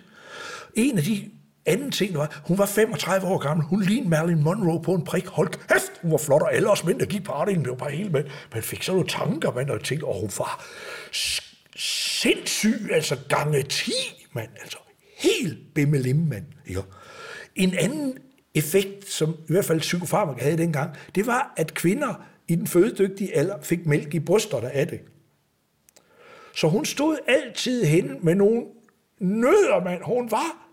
[0.76, 1.30] En af de
[1.66, 3.66] anden ting var, hun var 35 år gammel.
[3.66, 5.26] Hun lignede Marilyn Monroe på en prik.
[5.26, 7.92] Hold kæft, hun var flot, og alle os mænd, der gik på afdelingen, blev bare
[7.92, 8.24] helt med.
[8.54, 10.66] Man fik sådan nogle tanker, man, og tænkte, og hun var
[11.76, 13.92] sindssyg, altså gange 10,
[14.34, 14.50] mand.
[14.62, 14.78] Altså
[15.18, 16.46] helt bimmelim, mand.
[16.70, 16.82] Ja.
[17.56, 18.18] En anden
[18.56, 23.36] effekt, som i hvert fald psykofarmaka havde dengang, det var, at kvinder i den fødedygtige
[23.36, 25.00] alder fik mælk i brysterne af det.
[26.56, 28.64] Så hun stod altid hen med nogle
[29.20, 30.02] nødder, mand.
[30.04, 30.65] Hun var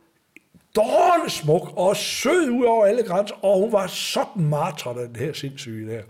[0.76, 5.16] dårlig smuk og sød ud over alle grænser, og hun var sådan martret af den
[5.16, 6.02] her sindssyge der.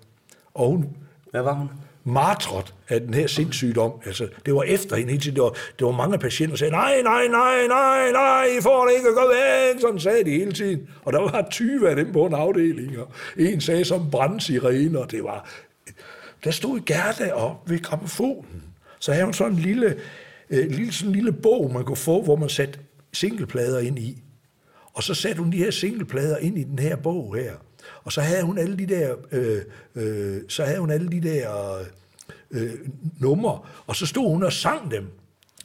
[0.55, 0.97] Og hun
[1.31, 1.69] Hvad var hun?
[2.05, 3.93] martret af den her sindssygdom.
[4.07, 5.37] Altså, det var efter hende hele tiden.
[5.37, 8.87] Det var, det var mange patienter, der sagde, nej, nej, nej, nej, nej, I får
[8.87, 9.81] det ikke at gå væk.
[9.81, 10.89] Sådan sagde de hele tiden.
[11.05, 15.11] Og der var 20 af dem på en afdeling, og en sagde som brandsirene, og
[15.11, 15.49] det var...
[16.45, 18.63] Der stod Gerda op ved gramofonen.
[18.99, 19.97] Så havde hun sådan en lille,
[20.51, 22.79] øh, lille, sådan en lille bog, man kunne få, hvor man satte
[23.13, 24.23] singleplader ind i.
[24.95, 27.53] Og så satte hun de her singleplader ind i den her bog her.
[28.05, 29.59] Og så havde hun alle de der, øh,
[29.95, 31.79] øh, så havde hun alle de der
[32.51, 32.71] øh,
[33.21, 35.07] numre, og så stod hun og sang dem.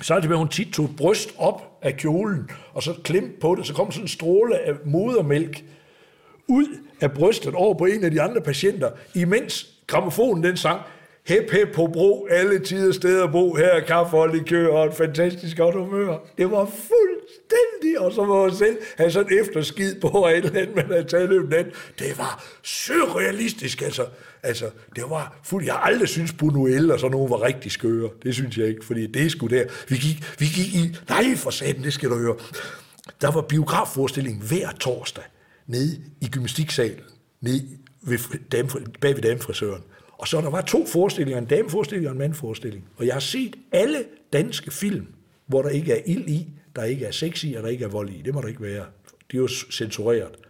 [0.02, 3.56] Så er det med, hun tit tog bryst op af kjolen, og så klemte på
[3.56, 5.64] det, så kom sådan en stråle af modermælk
[6.48, 6.66] ud
[7.02, 10.82] af brystet over på en af de andre patienter, imens gramofonen den sang,
[11.28, 14.94] Hep, hep på bro, alle tider steder bo, her er kaffe og likør og et
[14.94, 16.18] fantastisk godt humør.
[16.38, 16.66] Det var
[17.48, 21.04] fuldstændig, og så var jeg selv have sådan efterskid på, et eller andet, man havde
[21.04, 21.66] taget løbet den.
[22.00, 24.06] Det var surrealistisk, altså.
[24.44, 25.66] Altså, det var fuld.
[25.66, 28.10] Jeg har aldrig synes Buñuel og sådan nogen var rigtig skøre.
[28.24, 29.64] Det synes jeg ikke, fordi det er sgu der.
[29.90, 32.36] Vi gik, vi gik i, nej for satan, det skal du høre.
[33.22, 35.24] Der var biografforestilling hver torsdag
[35.68, 37.00] nede i gymnastiksalen,
[37.42, 37.68] nede
[38.02, 38.20] ved,
[38.52, 38.70] dam,
[39.02, 39.84] bag ved damfrisøren.
[40.12, 42.86] Og så der var to forestillinger, en dameforestilling og en mandforestilling.
[42.98, 45.08] Og jeg har set alle danske film,
[45.48, 47.90] hvor der ikke er ild i, der ikke er sex i, og der ikke er
[47.90, 48.22] vold i.
[48.22, 48.86] Det må der ikke være.
[49.32, 50.47] Det er jo censureret.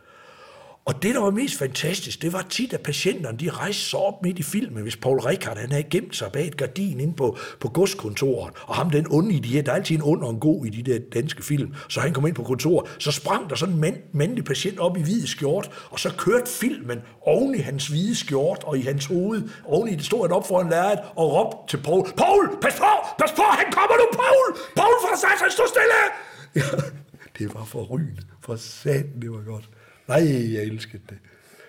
[0.87, 4.23] Og det, der var mest fantastisk, det var tit, at patienterne de rejste sig op
[4.23, 7.37] midt i filmen, hvis Paul Rickard han havde gemt sig bag et gardin inde på,
[7.59, 10.65] på godskontoret, og ham den onde idiot, der er altid en ond og en god
[10.65, 13.73] i de der danske film, så han kom ind på kontoret, så sprang der sådan
[13.75, 17.87] en mand, mandlig patient op i hvide skjort, og så kørte filmen oven i hans
[17.87, 21.33] hvide skjort og i hans hoved, oven i det stod han op foran lærret og
[21.33, 25.51] råbte til Paul, Paul, pas på, pas på, han kommer nu, Paul, Paul for satan,
[25.51, 26.01] stå stille!
[27.39, 29.69] Ja, det var for rygende, for satan, det var godt.
[30.07, 31.17] Nej, jeg elskede det.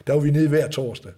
[0.06, 1.12] Der var vi nede hver torsdag.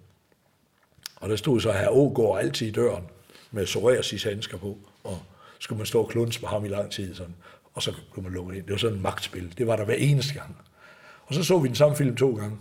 [1.16, 3.04] Og der stod så her Ågaard altid i døren
[3.50, 5.18] med psoriasis handsker på, og
[5.58, 7.34] skulle man stå og klunse på ham i lang tid, sådan,
[7.74, 8.64] og så kunne man lukke ind.
[8.64, 9.54] Det var sådan et magtspil.
[9.58, 10.56] Det var der hver eneste gang.
[11.26, 12.56] Og så så vi den samme film to gange.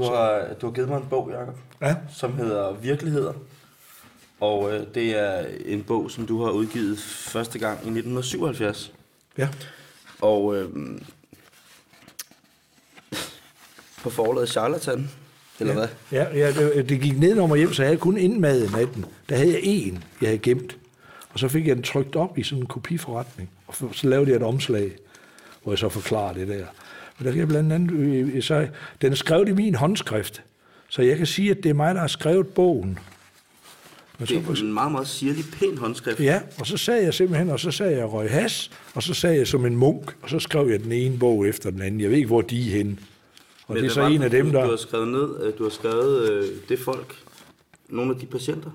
[0.00, 3.32] Du har, du har givet mig en bog, Jacob, Ja, som hedder Virkeligheder.
[4.40, 8.92] Og øh, det er en bog, som du har udgivet første gang i 1977.
[9.38, 9.48] ja.
[10.20, 10.68] Og øh,
[14.02, 15.10] på forlaget Charlatan,
[15.60, 15.88] eller hvad?
[16.12, 19.04] Ja, ja det, det gik ned over hjem, så jeg havde kun indmad i natten.
[19.28, 20.76] Der havde jeg en, jeg havde gemt.
[21.32, 23.50] Og så fik jeg den trykt op i sådan en kopiforretning.
[23.66, 24.92] Og så- lavede jeg et omslag,
[25.62, 26.66] hvor jeg så forklarer det der.
[27.20, 28.68] Men der kan jeg blandt andet, øh, så,
[29.02, 30.42] den er skrevet i min håndskrift.
[30.88, 32.98] Så jeg kan sige, at det er mig, der har skrevet bogen.
[34.18, 36.20] Men så, Det er en meget, meget sirlig, pæn håndskrift.
[36.20, 39.36] ja, og så sagde jeg simpelthen, og så sagde jeg røg has, og så sagde
[39.36, 42.00] jeg som en munk, og så skrev jeg den ene bog efter den anden.
[42.00, 42.96] Jeg ved ikke, hvor de er henne.
[43.66, 44.64] Og Men det er så en af dem, der...
[44.64, 47.14] Du har skrevet ned, øh, du har skrevet øh, det folk,
[47.88, 48.70] nogle af de patienter.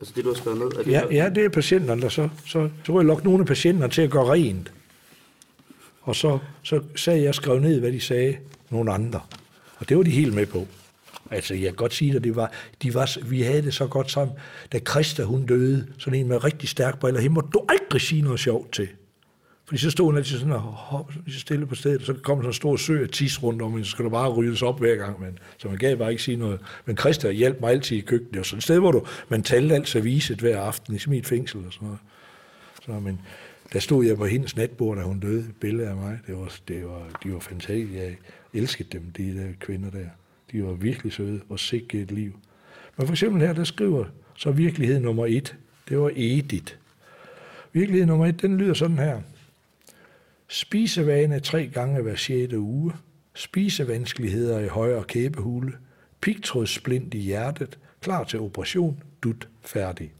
[0.00, 2.28] Altså det, du har skrevet ned, er det Ja, ja, det er patienterne, der så,
[2.46, 4.72] så, så kunne jeg lokke nogle af patienterne til at gøre rent.
[6.00, 8.36] Og så, så sad jeg, og skrev ned, hvad de sagde,
[8.70, 9.20] nogle andre.
[9.76, 10.66] Og det var de helt med på.
[11.30, 14.10] Altså, jeg kan godt sige dig, det var, de var, vi havde det så godt
[14.10, 14.36] sammen.
[14.72, 18.22] Da Christa, hun døde, sådan en med rigtig stærk briller, hende måtte du aldrig sige
[18.22, 18.88] noget sjovt til.
[19.70, 22.38] Fordi så stod hun altid sådan og hoppede så stille på stedet, og så kom
[22.38, 24.78] sådan en stor sø af tis rundt om, og så skulle der bare ryddes op
[24.78, 25.20] hver gang.
[25.20, 26.60] Men, så man gav bare ikke sige noget.
[26.84, 28.30] Men Christa hjalp mig altid i køkkenet.
[28.32, 31.26] Det var sådan et sted, hvor du, man talte alt serviset hver aften, i et
[31.26, 32.00] fængsel og sådan noget.
[32.86, 33.20] Så, men
[33.72, 36.18] der stod jeg på hendes natbord, da hun døde, et billede af mig.
[36.26, 37.96] Det var, det var, de var fantastiske.
[38.02, 38.16] Jeg
[38.54, 40.06] elskede dem, de der kvinder der.
[40.52, 42.38] De var virkelig søde og sikke et liv.
[42.96, 44.04] Men for eksempel her, der skriver
[44.36, 45.56] så virkelighed nummer et.
[45.88, 46.74] Det var Edith.
[47.72, 49.20] Virkelighed nummer et, den lyder sådan her.
[50.48, 52.52] Spisevane tre gange hver 6.
[52.52, 52.92] uge.
[53.34, 55.72] Spisevanskeligheder i højre kæbehule.
[56.20, 57.78] Pigtrådsplint i hjertet.
[58.00, 59.02] Klar til operation.
[59.22, 60.12] Dut færdig.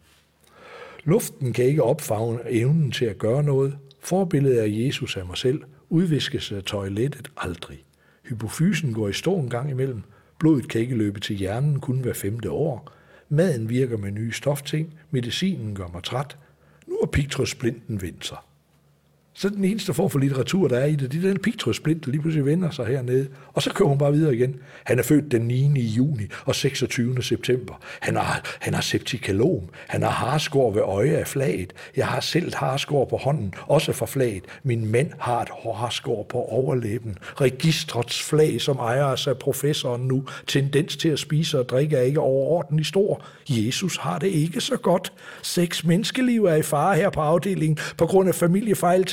[1.04, 3.78] Luften kan ikke opfagne evnen til at gøre noget.
[4.00, 5.62] Forbilledet af Jesus af mig selv.
[5.88, 7.84] Udviskes af toilettet aldrig.
[8.24, 10.02] Hypofysen går i stå en gang imellem.
[10.38, 12.92] Blodet kan ikke løbe til hjernen kun hver femte år.
[13.28, 14.94] Maden virker med nye stofting.
[15.10, 16.38] Medicinen gør mig træt.
[16.86, 18.38] Nu er pigtrådsplinten vendt sig.
[19.34, 22.10] Så den eneste form for litteratur, der er i det, det er den pigtrådsplint, der
[22.10, 23.28] lige pludselig vender sig hernede.
[23.52, 24.56] Og så kører hun bare videre igen.
[24.84, 25.80] Han er født den 9.
[25.80, 27.22] juni og 26.
[27.22, 27.74] september.
[28.00, 29.60] Han har, han har septikalom.
[29.88, 31.72] Han har harskår ved øje af flaget.
[31.96, 34.44] Jeg har selv harskår på hånden, også fra flaget.
[34.62, 37.18] Min mænd har et harskår på overlæben.
[37.40, 40.24] Registrets flag, som ejer sig professoren nu.
[40.46, 43.22] Tendens til at spise og drikke er ikke overordentlig stor.
[43.48, 45.12] Jesus har det ikke så godt.
[45.42, 48.34] Seks menneskeliv er i fare her på afdelingen på grund af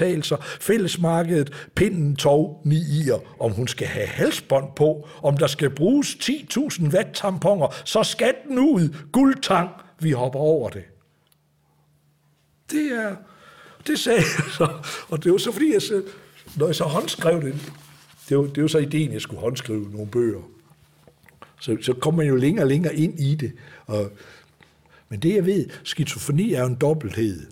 [0.07, 0.37] familiefejltagelser.
[0.61, 3.19] Fællesmarkedet, pinden, tog, ni ier.
[3.39, 8.33] Om hun skal have halsbånd på, om der skal bruges 10.000 watt tamponer, så skal
[8.47, 8.95] den ud.
[9.11, 10.83] Guldtang, vi hopper over det.
[12.71, 13.15] Det er,
[13.87, 14.67] det sagde jeg så,
[15.09, 16.03] og det var så fordi, jeg så,
[16.55, 17.73] når jeg så håndskrev det,
[18.29, 20.41] det var, det var så ideen, jeg skulle håndskrive nogle bøger.
[21.61, 23.51] Så, så kom man jo længere og længere ind i det.
[23.85, 24.11] Og,
[25.09, 27.45] men det jeg ved, skizofreni er en dobbelthed.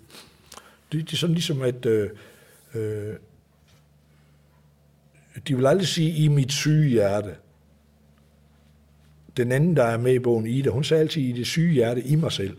[0.92, 2.10] Det, det er sådan ligesom, at øh,
[2.76, 3.14] øh,
[5.48, 7.34] de vil aldrig sige, i mit syge hjerte.
[9.36, 12.02] Den anden, der er med i bogen, Ida, hun sagde altid, i det syge hjerte,
[12.02, 12.56] i mig selv.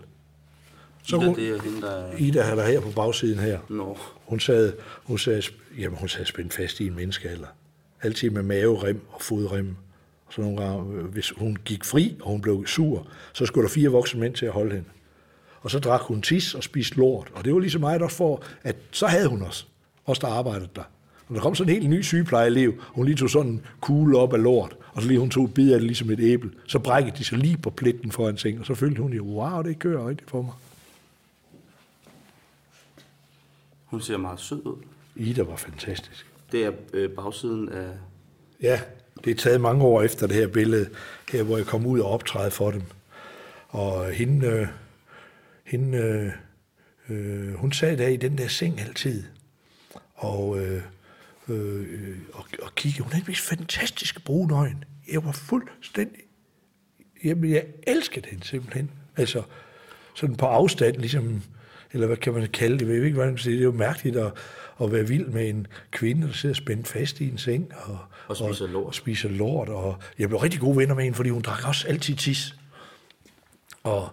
[1.04, 2.18] Så Ida, det er hende, der...
[2.18, 3.60] Ida er der her på bagsiden her.
[3.70, 3.98] Nå.
[4.26, 5.42] Hun sad, hun sad,
[5.78, 7.48] jamen, hun sad spændt fast i en menneskealder.
[8.02, 9.76] Altid med maverem og fodrem.
[10.26, 13.68] Og så nogle gange, øh, hvis hun gik fri, og hun blev sur, så skulle
[13.68, 14.90] der fire voksne mænd til at holde hende.
[15.62, 17.32] Og så drak hun tis og spiste lort.
[17.36, 19.68] Og det var ligesom mig, der for, at så havde hun os,
[20.08, 20.84] os der arbejdede der.
[21.30, 24.18] Og der kom sådan en helt ny sygeplejeelev, og hun lige tog sådan en kugle
[24.18, 26.52] op af lort, og så lige hun tog et bid af det ligesom et æble.
[26.68, 29.62] Så brækkede de sig lige på pletten foran seng, og så følte hun jo, wow,
[29.62, 30.54] det kører rigtigt for mig.
[33.86, 34.76] Hun ser meget sød ud.
[35.16, 36.26] Ida var fantastisk.
[36.52, 37.90] Det er øh, bagsiden af...
[38.62, 38.82] Ja,
[39.24, 40.90] det er taget mange år efter det her billede,
[41.32, 42.82] her hvor jeg kom ud og optræde for dem.
[43.70, 44.68] Og hende, øh,
[45.66, 46.32] hende øh,
[47.18, 49.24] øh, hun sad der i den der seng altid,
[50.18, 50.82] og, øh,
[51.48, 53.04] øh, og, og kiggede.
[53.04, 54.82] Hun havde vist fantastiske brune øjne.
[55.12, 56.20] Jeg var fuldstændig...
[57.24, 58.92] Jamen, jeg elskede hende simpelthen.
[59.18, 59.44] Altså,
[60.16, 61.42] sådan på afstand, ligesom,
[61.94, 63.72] eller hvad kan man kalde det, jeg ved ikke, hvordan man siger, det er jo
[63.72, 64.32] mærkeligt at,
[64.82, 68.36] at være vild med en kvinde, der sidder spændt fast i en seng og, Og
[68.38, 68.86] spiser lort.
[68.86, 69.70] og spiser lort.
[69.70, 72.56] Og jeg blev rigtig gode venner med hende, fordi hun drak også altid tis.
[73.84, 74.10] Og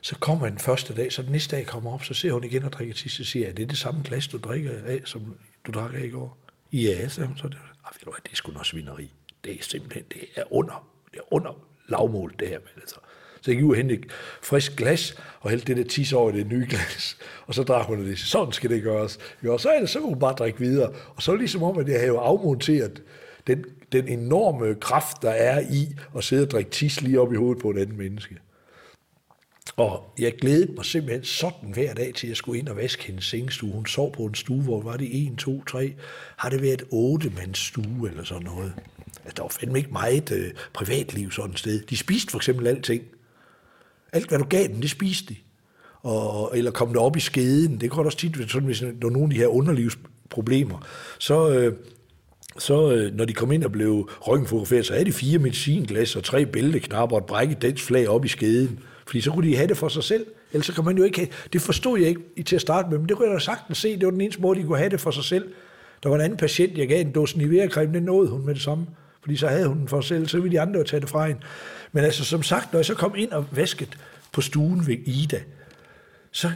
[0.00, 2.62] så kommer den første dag, så den næste dag kommer op, så ser hun igen
[2.62, 5.72] og drikker tisse, og siger er det det samme glas, du drikker af, som du
[5.72, 6.38] drak af i går?
[6.72, 9.10] Ja, så, så det, ah, ved du hvad, det er sgu noget svineri.
[9.44, 12.58] Det er simpelthen, det er under, det er under lavmål, det her.
[12.58, 12.96] Men altså.
[13.40, 14.06] Så jeg gik ud og hentede et
[14.42, 17.16] frisk glas, og hældte det der tis over i det nye glas.
[17.46, 18.18] Og så drak hun det.
[18.18, 19.18] Sådan skal det gøres.
[19.44, 20.92] Jo, så er det, så kunne hun bare drikke videre.
[21.16, 23.02] Og så ligesom om, at jeg havde afmonteret
[23.46, 27.36] den, den enorme kraft, der er i at sidde og drikke tis lige op i
[27.36, 28.36] hovedet på et andet menneske.
[29.76, 33.24] Og jeg glædede mig simpelthen sådan hver dag, til jeg skulle ind og vaske hendes
[33.24, 33.72] sengestue.
[33.72, 35.94] Hun sov på en stue, hvor var det 1, 2, 3.
[36.36, 38.72] Har det været otte mands stue eller sådan noget?
[39.24, 41.82] Altså, der var fandme ikke meget øh, privatliv sådan et sted.
[41.82, 43.02] De spiste for eksempel alting.
[44.12, 45.36] Alt, hvad du gav dem, det spiste de.
[46.02, 47.80] Og, eller kom der op i skeden.
[47.80, 50.86] Det kan også tit være sådan, hvis der er nogle af de her underlivsproblemer.
[51.18, 51.76] Så, øh,
[52.58, 56.24] så øh, når de kom ind og blev røntgenfotograferet, så havde de fire medicinglas og
[56.24, 58.80] tre bælteknapper og et brækket dansk flag op i skeden.
[59.06, 60.26] Fordi så kunne de have det for sig selv.
[60.52, 62.98] Ellers så kan man jo ikke have, Det forstod jeg ikke til at starte med,
[62.98, 63.96] men det kunne jeg da sagtens se.
[63.96, 65.52] Det var den eneste måde, de kunne have det for sig selv.
[66.02, 68.62] Der var en anden patient, jeg gav en dåse Nivea-creme, den nåede hun med det
[68.62, 68.86] samme.
[69.20, 71.08] Fordi så havde hun den for sig selv, så ville de andre jo tage det
[71.08, 71.40] fra hende.
[71.92, 73.98] Men altså, som sagt, når jeg så kom ind og vasket
[74.32, 75.40] på stuen ved Ida,
[76.32, 76.50] så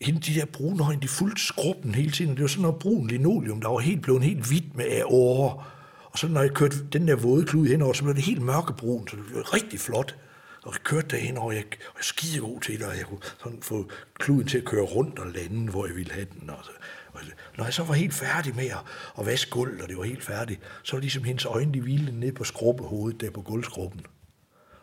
[0.00, 2.34] hende, de der brune øjne, de fulgte skrubben hele tiden.
[2.34, 5.68] Det var sådan noget brun linoleum, der var helt blevet helt hvidt med årer.
[6.04, 9.08] Og så når jeg kørte den der våde klud henover, så blev det helt mørkebrun,
[9.08, 10.16] så det blev rigtig flot.
[10.64, 13.22] Og jeg kørte derhen, og jeg, og jeg skide god til det, og jeg kunne
[13.42, 16.50] sådan få kluden til at køre rundt og lande, hvor jeg ville have den.
[16.50, 16.70] Og så,
[17.12, 17.20] og
[17.56, 18.78] når jeg så var helt færdig med at,
[19.18, 22.20] at vaske gulvet, og det var helt færdigt, så var ligesom hendes øjne, de hvilede
[22.20, 24.00] ned på skrubbehovedet, der på gulvskrubben.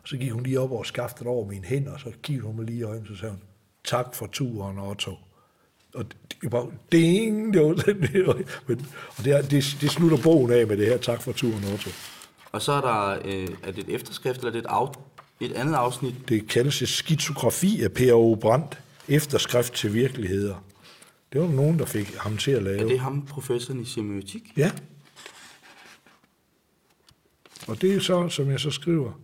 [0.01, 2.55] Og så gik hun lige op og skaftet over mine hænder, og så kiggede hun
[2.55, 3.41] mig lige i øjnene, så sagde hun,
[3.83, 5.15] tak for turen, Otto.
[5.93, 6.05] Og
[6.41, 8.87] det var ding, det var sådan, det var, men,
[9.17, 11.89] og det, det, det, slutter bogen af med det her, tak for turen, Otto.
[12.51, 14.91] Og så er der, øh, er det et efterskrift, eller er det et, af,
[15.41, 16.15] et andet afsnit?
[16.29, 18.35] Det kaldes et skizografi af P.O.
[18.35, 20.63] Brandt, efterskrift til virkeligheder.
[21.33, 22.79] Det var nogen, der fik ham til at lave.
[22.79, 24.43] Er det ham, professoren i semiotik?
[24.57, 24.71] Ja.
[27.67, 29.19] Og det er så, som jeg så skriver.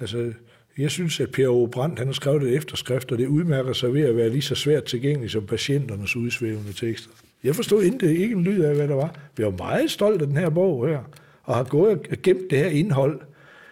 [0.00, 0.32] Altså,
[0.78, 1.66] jeg synes, at Per O.
[1.66, 4.54] Brandt, han har skrevet et efterskrift, og det udmærker sig ved at være lige så
[4.54, 7.10] svært tilgængelig som patienternes udsvævende tekster.
[7.44, 9.14] Jeg forstod ikke, ikke en lyd af, hvad der var.
[9.36, 11.00] Vi var meget stolt af den her bog her,
[11.42, 13.20] og har gået og gemt det her indhold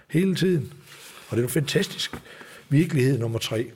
[0.09, 0.73] hele tiden.
[1.33, 2.17] Og det er en fantastisk
[2.69, 3.71] virkelighed nummer tre.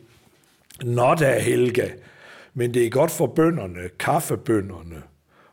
[0.84, 1.88] Nå da, Helga,
[2.54, 5.02] men det er godt for bønderne, kaffebønderne.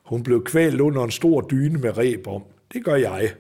[0.04, 2.44] Hun blev kvalt under en stor dyne med reb om.
[2.74, 3.34] Det gør jeg.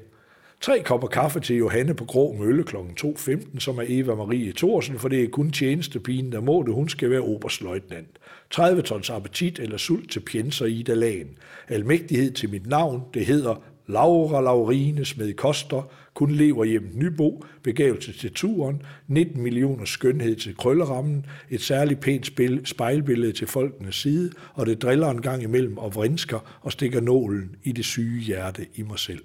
[0.62, 2.76] Tre kopper kaffe til Johanne på Grå Mølle kl.
[2.76, 6.74] 2.15, som er Eva Marie Thorsen, for det er kun tjenestepigen, der må det.
[6.74, 8.20] Hun skal være oberstløjtnant.
[8.52, 11.38] 30 tons appetit eller sult til Pjenser Ida Lagen.
[11.68, 18.14] Almægtighed til mit navn, det hedder Laura Laurine Smed Koster, kun lever hjem Nybo, begævelse
[18.14, 24.32] til turen, 19 millioner skønhed til krøllerammen, et særligt pænt spil, spejlbillede til folkenes side,
[24.54, 28.66] og det driller en gang imellem og vrinsker og stikker nålen i det syge hjerte
[28.76, 29.24] i mig selv.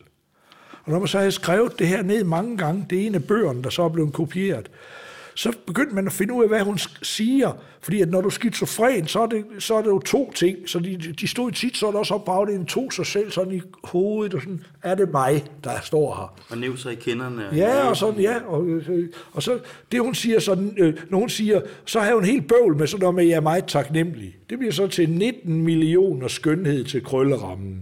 [0.85, 3.25] Og når man så har skrevet det her ned mange gange, det er en af
[3.25, 4.71] bøgerne, der så er blevet kopieret,
[5.39, 7.53] så begyndte man at finde ud af, hvad hun siger.
[7.81, 10.57] Fordi at når du er skizofren, så er det, så er det jo to ting.
[10.67, 13.53] Så de, de stod tit, så der også op på afdelingen to sig selv, sådan
[13.53, 16.39] i hovedet, og sådan, er det mig, der står her?
[16.51, 17.49] Og næv sig i kinderne.
[17.53, 18.41] Ja, og sådan, ja.
[18.47, 18.81] Og,
[19.33, 19.59] og så
[19.93, 23.01] det, hun siger, sådan, øh, når hun siger, så har hun helt bøvl med sådan
[23.01, 24.37] noget med, at jeg er meget taknemmelig.
[24.51, 27.81] Det bliver så til 19 millioner skønhed til krøllerammen.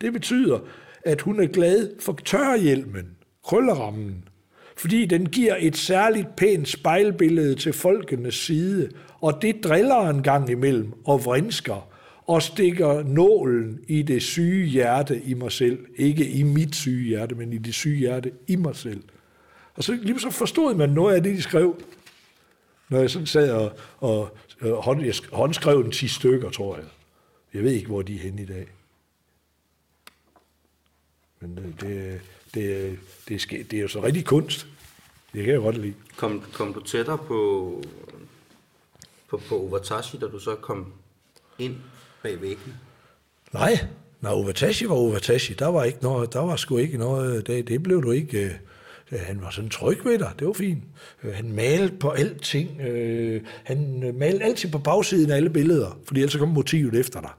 [0.00, 0.58] Det betyder,
[1.04, 3.06] at hun er glad for tørhjelmen,
[3.44, 4.24] krøllerammen,
[4.80, 10.50] fordi den giver et særligt pænt spejlbillede til folkenes side, og det driller en gang
[10.50, 11.88] imellem og vrinsker,
[12.26, 15.86] og stikker nålen i det syge hjerte i mig selv.
[15.96, 19.02] Ikke i mit syge hjerte, men i det syge hjerte i mig selv.
[19.74, 21.82] Og så lige så forstod man noget af det, de skrev.
[22.88, 26.86] Når jeg sådan sad og, og, og hånd, jeg håndskrev en 10 stykker, tror jeg.
[27.54, 28.66] Jeg ved ikke, hvor de er henne i dag.
[31.40, 32.20] Men øh, det,
[32.54, 32.98] det, det,
[33.28, 34.66] det, sker, det er jo så rigtig kunst.
[35.32, 35.94] Det kan jeg godt lide.
[36.16, 37.82] Kom, kom du tættere på,
[39.28, 40.92] på, på Ovatashi, da du så kom
[41.58, 41.76] ind
[42.22, 42.74] bag væggen?
[43.52, 43.86] Nej,
[44.20, 47.82] når Ovatashi var Ovatashi, der var, ikke noget, der var sgu ikke noget, det, det
[47.82, 48.44] blev du ikke...
[48.44, 50.84] Øh, han var sådan tryg ved dig, det var fint.
[51.22, 52.80] Øh, han malede på alting.
[52.80, 57.30] Øh, han malede altid på bagsiden af alle billeder, fordi ellers kom motivet efter dig.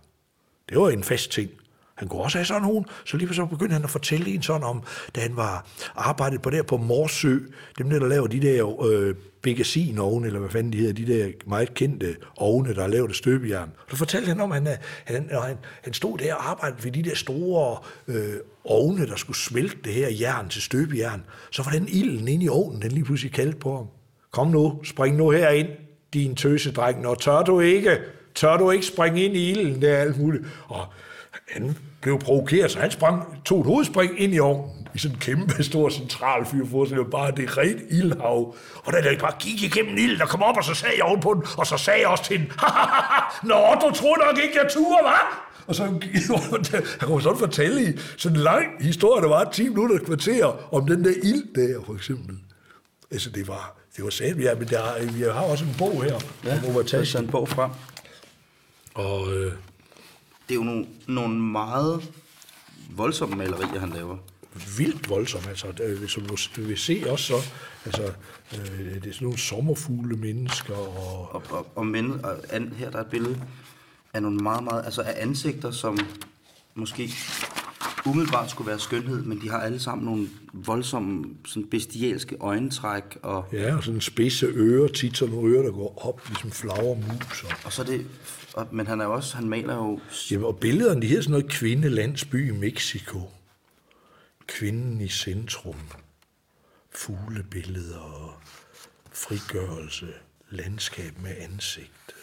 [0.70, 1.52] Det var en fast ting.
[1.96, 2.86] Han kunne også have sådan nogen.
[3.06, 4.84] Så lige så begyndte han at fortælle en sådan om,
[5.16, 7.38] da han var arbejdet på der på Morsø,
[7.78, 11.32] dem der, der laver de der øh, Begasin-ovne, eller hvad fanden de hedder, de der
[11.48, 13.72] meget kendte ovne, der har lavet støbejern.
[13.90, 16.84] Så fortalte han om, at han, øh, han, øh, han, han stod der og arbejdede
[16.84, 17.78] ved de der store
[18.08, 18.34] øh,
[18.64, 21.24] ovne, der skulle smelte det her jern til støbejern.
[21.52, 23.88] Så var den ilden inde i ovnen, den lige pludselig kaldte på ham.
[24.32, 25.68] Kom nu, spring nu herind,
[26.14, 27.98] din tøsedreng, når tør du ikke,
[28.36, 30.44] tør du ikke springe ind i ilden, det er alt muligt.
[30.68, 30.86] Og
[31.52, 35.20] han blev provokeret, så han sprang, tog et hovedspring ind i ovnen, i sådan en
[35.20, 38.56] kæmpe stor central fyr for sig, bare det rent ildhav.
[38.76, 41.34] Og da det bare gik igennem ilden, der kom op, og så sagde jeg ovenpå
[41.34, 42.52] den, og så sagde jeg også til den,
[43.50, 45.52] Nå, du troede nok ikke, jeg turde, hva'?
[45.68, 45.84] Og så
[47.00, 50.88] han kunne sådan fortælle i sådan en lang historie, der var 10 minutter kvarter, om
[50.88, 52.38] den der ild der, for eksempel.
[53.12, 56.20] Altså, det var, det var sandt, ja, men der, vi har også en bog her,
[56.46, 57.72] ja, hvor vi har en bog frem.
[58.94, 59.52] Og øh,
[60.52, 62.12] det er jo nogle, nogle meget
[62.90, 64.18] voldsomme malerier, han laver.
[64.78, 65.68] Vildt voldsomme, altså,
[66.08, 67.52] som du vil se også så,
[67.86, 68.14] altså,
[68.54, 70.76] øh, det er sådan nogle sommerfugle mennesker.
[70.76, 73.42] Og, og, og, og, men, og an, her der er et billede
[74.14, 76.00] af nogle meget, meget, altså af ansigter, som
[76.76, 77.14] måske
[78.06, 83.04] umiddelbart skulle være skønhed, men de har alle sammen nogle voldsomme, sådan bestialske øjentræk.
[83.22, 87.44] Og ja, og sådan spidse ører, tit sådan nogle ører, der går op, ligesom flagermus.
[87.44, 88.06] Og, og så det
[88.54, 90.00] og, men han er også, han maler jo...
[90.32, 93.30] Ja, og billederne, de hedder sådan noget kvindelandsby i Mexico.
[94.48, 95.80] Kvinden i centrum.
[96.92, 98.42] Fuglebilleder,
[99.12, 100.08] frigørelse,
[100.50, 102.16] landskab med ansigt.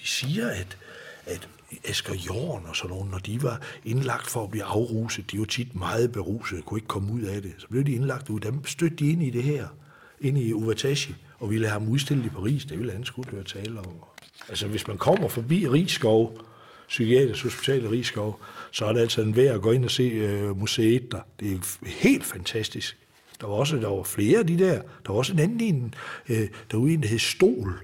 [0.00, 0.78] De siger, at,
[1.26, 1.48] at
[1.84, 5.44] Asger Jorn og sådan nogen, når de var indlagt for at blive afruset, de var
[5.44, 7.52] tit meget beruset, kunne ikke komme ud af det.
[7.58, 8.40] Så blev de indlagt ud.
[8.40, 9.68] Dem stødte de ind i det her,
[10.20, 12.64] ind i Uvatashi, og ville have ham udstillet i Paris.
[12.64, 13.86] Det ville han skulle høre tale om.
[14.48, 16.38] Altså, hvis man kommer forbi Rigskov,
[16.88, 18.40] Psykiatrisk Hospital i Rigskov,
[18.72, 21.20] så er det altså en værd at gå ind og se øh, museet der.
[21.40, 22.98] Det er helt fantastisk.
[23.40, 24.82] Der var også der var flere af de der.
[25.06, 25.94] Der var også en anden en,
[26.28, 27.82] øh, der var en, der hed Stol.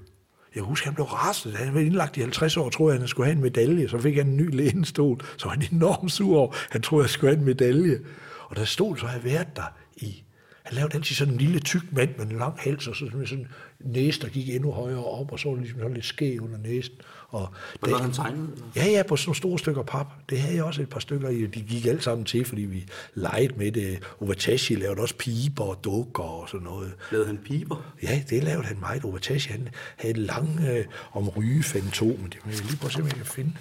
[0.55, 1.53] Jeg husker, han blev rastet.
[1.53, 3.89] Han var indlagt i 50 år, tror jeg, han skulle have en medalje.
[3.89, 5.21] Så fik han en ny lænestol.
[5.37, 6.55] Så var han enormt sur over.
[6.69, 7.99] Han troede, jeg skulle have en medalje.
[8.47, 10.23] Og der stod, så har jeg været der i
[10.69, 13.27] han lavede altid sådan en lille tyk mand med en lang hals, og så sådan,
[13.27, 13.47] sådan
[13.85, 16.57] en næse, der gik endnu højere op, og så var det ligesom lidt skæv under
[16.57, 16.93] næsen.
[17.29, 17.49] Og
[17.81, 18.63] var han tegnet?
[18.75, 20.07] Ja, ja, på sådan store stykker pap.
[20.29, 21.45] Det havde jeg også et par stykker i.
[21.45, 24.03] De gik alle sammen til, fordi vi legede med det.
[24.21, 26.93] Ovatashi lavede også piber og dukker og sådan noget.
[27.11, 27.93] Lavede han piber?
[28.03, 29.03] Ja, det lavede han meget.
[29.03, 32.17] Ovatashi, han havde en lang øh, om rygefantom.
[32.17, 33.53] Det må jeg lige prøve at se, om jeg kan finde.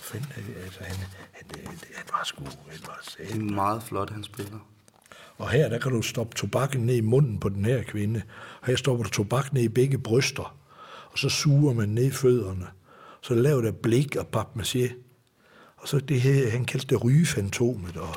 [0.00, 0.96] finde øh, altså, han,
[1.32, 2.44] han, øh, han var sgu...
[2.44, 4.58] Han var det er meget flot, han spiller.
[5.38, 8.22] Og her, der kan du stoppe tobakken ned i munden på den her kvinde.
[8.60, 10.56] Og her stopper du tobak ned i begge bryster.
[11.12, 12.66] Og så suger man ned i fødderne.
[13.24, 14.92] Så laver der blik og papmaché.
[15.76, 17.96] Og så det her, han kaldte det rygefantomet.
[17.96, 18.14] Og,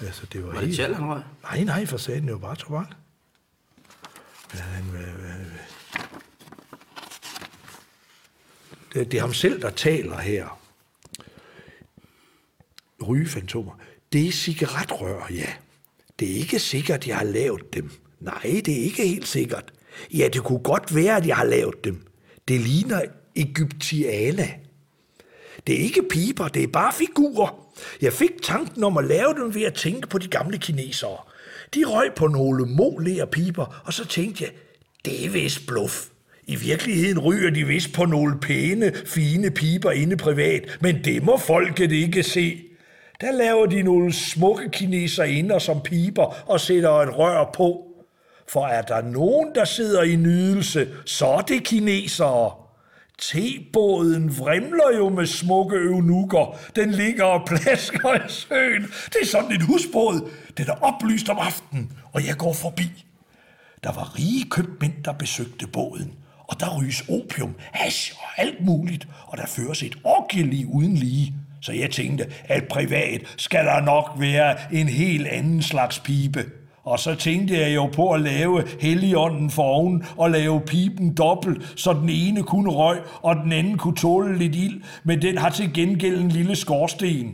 [0.00, 1.22] altså, det var, Var det helt- tjal, han røg?
[1.42, 2.86] Nej, nej, for satan, det var bare tobak.
[4.52, 5.46] Men han, øh, øh,
[8.94, 10.60] det, det er ham selv, der taler her.
[13.08, 13.72] Rygefantomer.
[14.12, 15.46] Det er cigaretrør, ja.
[16.18, 17.90] Det er ikke sikkert, jeg har lavet dem.
[18.20, 19.72] Nej, det er ikke helt sikkert.
[20.14, 22.06] Ja, det kunne godt være, at jeg har lavet dem.
[22.48, 23.02] Det ligner
[23.36, 24.48] Egyptiala.
[25.66, 27.66] Det er ikke piber, det er bare figurer.
[28.02, 31.18] Jeg fik tanken om at lave dem ved at tænke på de gamle kinesere.
[31.74, 34.52] De røg på nogle molære piber, og så tænkte jeg,
[35.04, 36.04] det er vist bluff.
[36.46, 41.38] I virkeligheden ryger de vist på nogle pæne, fine piber inde privat, men det må
[41.38, 42.62] folket ikke se.
[43.20, 47.82] Der laver de nogle smukke kineser inder som piber og sætter et rør på.
[48.48, 52.65] For er der nogen, der sidder i nydelse, så er det kinesere.
[53.18, 56.58] Tebåden vrimler jo med smukke eunukker.
[56.76, 58.82] Den ligger og plasker i søen.
[58.82, 60.30] Det er sådan en husbåd.
[60.58, 63.04] Den er oplyst om aftenen, og jeg går forbi.
[63.84, 66.12] Der var rige købmænd, der besøgte båden.
[66.48, 69.08] Og der ryges opium, hash og alt muligt.
[69.26, 71.34] Og der føres et orgieliv uden lige.
[71.60, 76.44] Så jeg tænkte, at privat skal der nok være en helt anden slags pibe.
[76.86, 81.72] Og så tænkte jeg jo på at lave helligånden for oven og lave pipen dobbelt,
[81.76, 85.50] så den ene kunne røg, og den anden kunne tåle lidt ild, men den har
[85.50, 87.32] til gengæld en lille skorsten.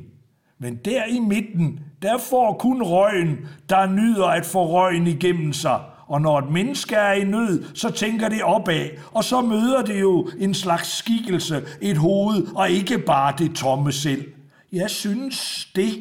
[0.58, 3.36] Men der i midten, der får kun røgen,
[3.68, 5.80] der nyder at få røgen igennem sig.
[6.06, 10.00] Og når et menneske er i nød, så tænker det opad, og så møder det
[10.00, 14.24] jo en slags skikkelse, et hoved, og ikke bare det tomme selv.
[14.72, 15.92] Jeg synes det,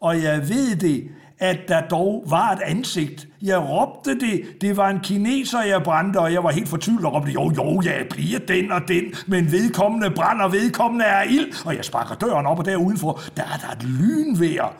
[0.00, 1.08] og jeg ved det,
[1.38, 3.26] at der dog var et ansigt.
[3.42, 4.42] Jeg råbte det.
[4.60, 7.82] Det var en kineser, jeg brændte, og jeg var helt fortvivlet og råbte, jo, jo,
[7.84, 11.66] jeg bliver den og den, men vedkommende brænder, vedkommende er ild.
[11.66, 14.76] Og jeg sparker døren op, og der udenfor, der er der et lynvejr.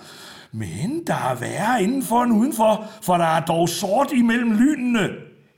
[0.52, 5.08] Men der er værre indenfor end udenfor, for der er dog sort imellem lynene.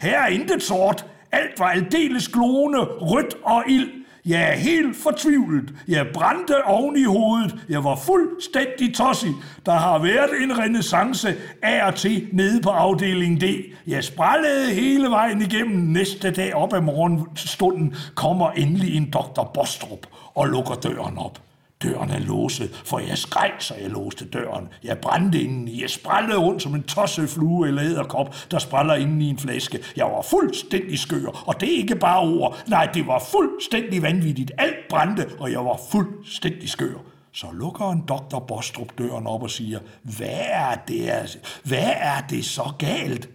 [0.01, 1.07] Her er intet sort.
[1.33, 3.89] Alt var aldeles glående, rødt og ild.
[4.29, 5.75] Jeg er helt fortvivlet.
[5.89, 7.57] Jeg brændte oven i hovedet.
[7.69, 9.35] Jeg var fuldstændig tosset.
[9.67, 13.45] Der har været en renaissance af og til nede på afdeling D.
[13.87, 15.77] Jeg sprallede hele vejen igennem.
[15.77, 21.48] Næste dag op ad morgenstunden kommer endelig en doktor Bostrup og lukker døren op.
[21.83, 24.69] Døren er låse, for jeg skreg, så jeg låste døren.
[24.85, 25.83] Jeg brændte indeni.
[25.83, 29.79] Jeg sprællede rundt som en tosset flue eller æderkop, der spræller inden i en flaske.
[29.97, 32.59] Jeg var fuldstændig skør, og det er ikke bare ord.
[32.69, 34.53] Nej, det var fuldstændig vanvittigt.
[34.59, 36.99] Alt brændte, og jeg var fuldstændig skør.
[37.33, 42.45] Så lukker en doktor Bostrup døren op og siger, hvad er det, hvad er det
[42.45, 43.29] så galt?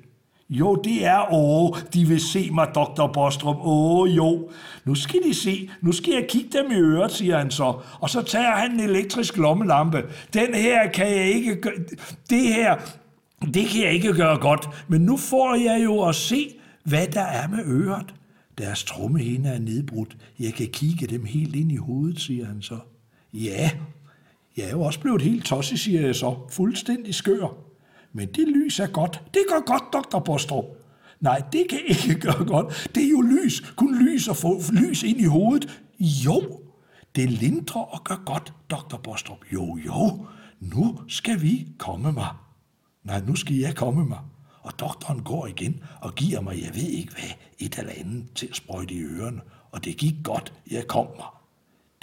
[0.53, 3.07] Jo, det er, åh, de vil se mig, Dr.
[3.07, 3.57] Bostrup.
[3.61, 4.49] Åh, jo.
[4.85, 5.69] Nu skal de se.
[5.81, 7.73] Nu skal jeg kigge dem i øret, siger han så.
[7.99, 10.03] Og så tager han en elektrisk lommelampe.
[10.33, 11.73] Den her kan jeg ikke gøre...
[12.29, 12.75] Det her,
[13.53, 14.69] det kan jeg ikke gøre godt.
[14.87, 16.49] Men nu får jeg jo at se,
[16.83, 18.13] hvad der er med øret.
[18.57, 20.17] Deres trommehinde er nedbrudt.
[20.39, 22.77] Jeg kan kigge dem helt ind i hovedet, siger han så.
[23.33, 23.69] Ja,
[24.57, 26.35] jeg er jo også blevet helt tosset, siger jeg så.
[26.49, 27.72] Fuldstændig skør.
[28.13, 29.21] Men det lys er godt.
[29.33, 30.65] Det gør godt, doktor Bostrup.
[31.19, 32.91] Nej, det kan ikke gøre godt.
[32.95, 33.73] Det er jo lys.
[33.75, 35.81] Kun lys og få lys ind i hovedet.
[35.99, 36.59] Jo,
[37.15, 39.39] det lindrer og gør godt, doktor Bostrup.
[39.53, 40.25] Jo, jo,
[40.59, 42.27] nu skal vi komme mig.
[43.03, 44.19] Nej, nu skal jeg komme mig.
[44.61, 48.47] Og doktoren går igen og giver mig, jeg ved ikke hvad, et eller andet til
[48.47, 49.41] at sprøjte i ørerne.
[49.71, 51.25] Og det gik godt, jeg kom mig.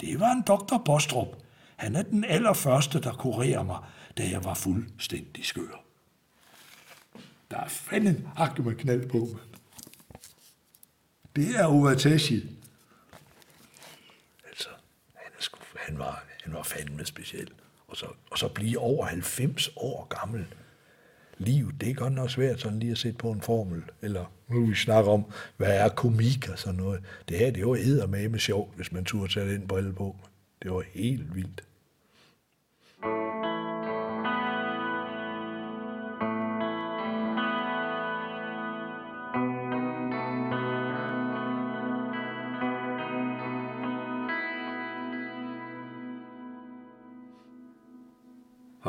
[0.01, 1.27] Det var en doktor Bostrup.
[1.75, 3.77] Han er den allerførste, der kurerer mig,
[4.17, 5.90] da jeg var fuldstændig skør.
[7.51, 9.51] Der er fanden hakket med knald på, mand.
[11.35, 12.57] Det er Ovatashi.
[14.47, 14.69] Altså,
[15.15, 17.49] han, er sku, han, var, han var fandme speciel.
[17.87, 20.45] Og så, og så blive over 90 år gammel.
[21.37, 23.83] Liv, det er godt nok svært sådan lige at sætte på en formel.
[24.01, 25.25] Eller nu vi snakker om,
[25.57, 27.03] hvad er komik og sådan noget.
[27.29, 30.15] Det her, det var eddermame sjovt, hvis man turde tage den brille på.
[30.63, 31.63] Det var helt vildt.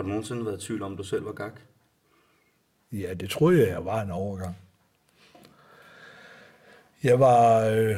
[0.03, 1.61] Har du nogensinde været i tvivl om, du selv var gak?
[2.93, 4.57] Ja, det troede jeg, jeg var en overgang.
[7.03, 7.97] Jeg var øh,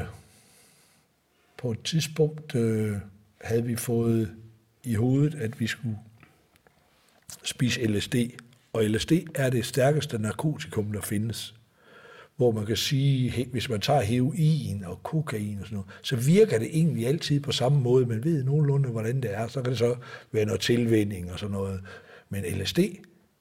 [1.56, 2.96] på et tidspunkt, øh,
[3.40, 4.36] havde vi fået
[4.82, 5.98] i hovedet, at vi skulle
[7.42, 8.14] spise LSD.
[8.72, 11.54] Og LSD er det stærkeste narkotikum, der findes
[12.36, 16.58] hvor man kan sige, hvis man tager heroin og kokain og sådan noget, så virker
[16.58, 18.06] det egentlig altid på samme måde.
[18.06, 19.48] Man ved nogenlunde, hvordan det er.
[19.48, 19.96] Så kan det så
[20.32, 21.80] være noget tilvænning og sådan noget.
[22.28, 22.78] Men LSD,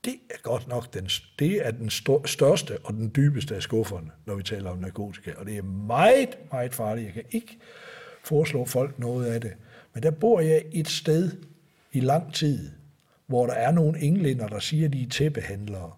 [0.05, 1.89] det er godt nok den, det er den
[2.25, 5.31] største og den dybeste af skufferne, når vi taler om narkotika.
[5.37, 7.05] Og det er meget, meget farligt.
[7.05, 7.57] Jeg kan ikke
[8.23, 9.53] foreslå folk noget af det.
[9.93, 11.31] Men der bor jeg et sted
[11.91, 12.69] i lang tid,
[13.27, 15.91] hvor der er nogle englænder, der siger, at de er tæppehandlere.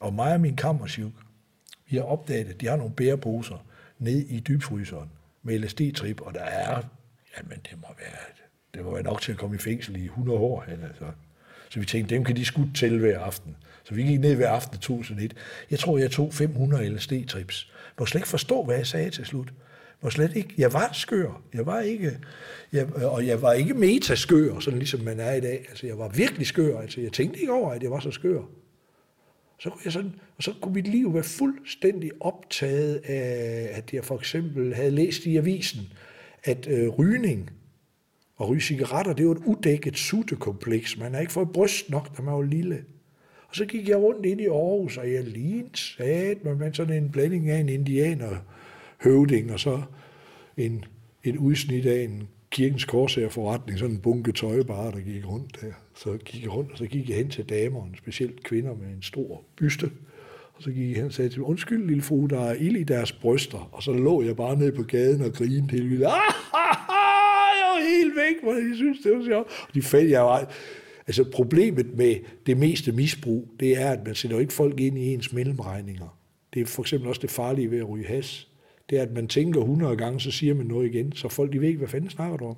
[0.00, 1.12] Og mig og min kammerchuk,
[1.92, 3.66] vi har opdaget, at de har nogle bæreposer
[3.98, 5.10] ned i dybfryseren
[5.42, 6.82] med LSD-trip, og der er,
[7.36, 8.16] jamen det må være,
[8.74, 10.64] det må være nok til at komme i fængsel i 100 år.
[10.68, 11.04] Altså.
[11.70, 13.56] Så vi tænkte, dem kan de skudt til hver aften.
[13.84, 15.34] Så vi gik ned hver aften 1001.
[15.70, 17.68] Jeg tror, jeg tog 500 LSD-trips.
[17.72, 19.46] Jeg må slet ikke forstå, hvad jeg sagde til slut.
[19.48, 21.42] Jeg var slet ikke, jeg var skør.
[21.54, 22.18] Jeg var ikke,
[22.72, 25.66] jeg, og jeg var ikke metaskør, sådan ligesom man er i dag.
[25.68, 26.80] Altså, jeg var virkelig skør.
[26.80, 28.42] Altså, jeg tænkte ikke over, at jeg var så skør.
[29.62, 34.04] Så kunne jeg sådan, og så kunne mit liv være fuldstændig optaget af, at jeg
[34.04, 35.80] for eksempel havde læst i avisen,
[36.44, 37.50] at øh, rygning
[38.36, 40.98] og ryge cigaretter, det var et udækket suttekompleks.
[40.98, 42.84] Man har ikke fået bryst nok, da man var lille.
[43.48, 47.02] Og så gik jeg rundt ind i Aarhus, og jeg lignede sat med man sådan
[47.02, 48.36] en blanding af en indianer
[49.02, 49.82] høvding, og så
[50.56, 50.84] en,
[51.24, 55.72] et udsnit af en kirkens korsagerforretning, sådan en bunke tøj bare, der gik rundt der.
[55.94, 59.02] Så gik jeg rundt, og så gik jeg hen til damerne, specielt kvinder med en
[59.02, 59.90] stor byste.
[60.54, 62.76] Og så gik jeg hen og sagde til dem, undskyld lille fru, der er ild
[62.76, 63.68] i deres bryster.
[63.72, 66.04] Og så lå jeg bare nede på gaden og grinede helt vildt.
[66.04, 69.48] Ah, ah, ah, jeg var helt væk, hvor de synes, det var sjovt.
[69.68, 70.52] Og de fandt, jeg var...
[71.06, 74.98] Altså problemet med det meste misbrug, det er, at man sætter jo ikke folk ind
[74.98, 76.18] i ens mellemregninger.
[76.54, 78.48] Det er for eksempel også det farlige ved at ryge has.
[78.92, 81.60] Det er, at man tænker 100 gange, så siger man noget igen, så folk de
[81.60, 82.56] ved ikke, hvad fanden snakker du om.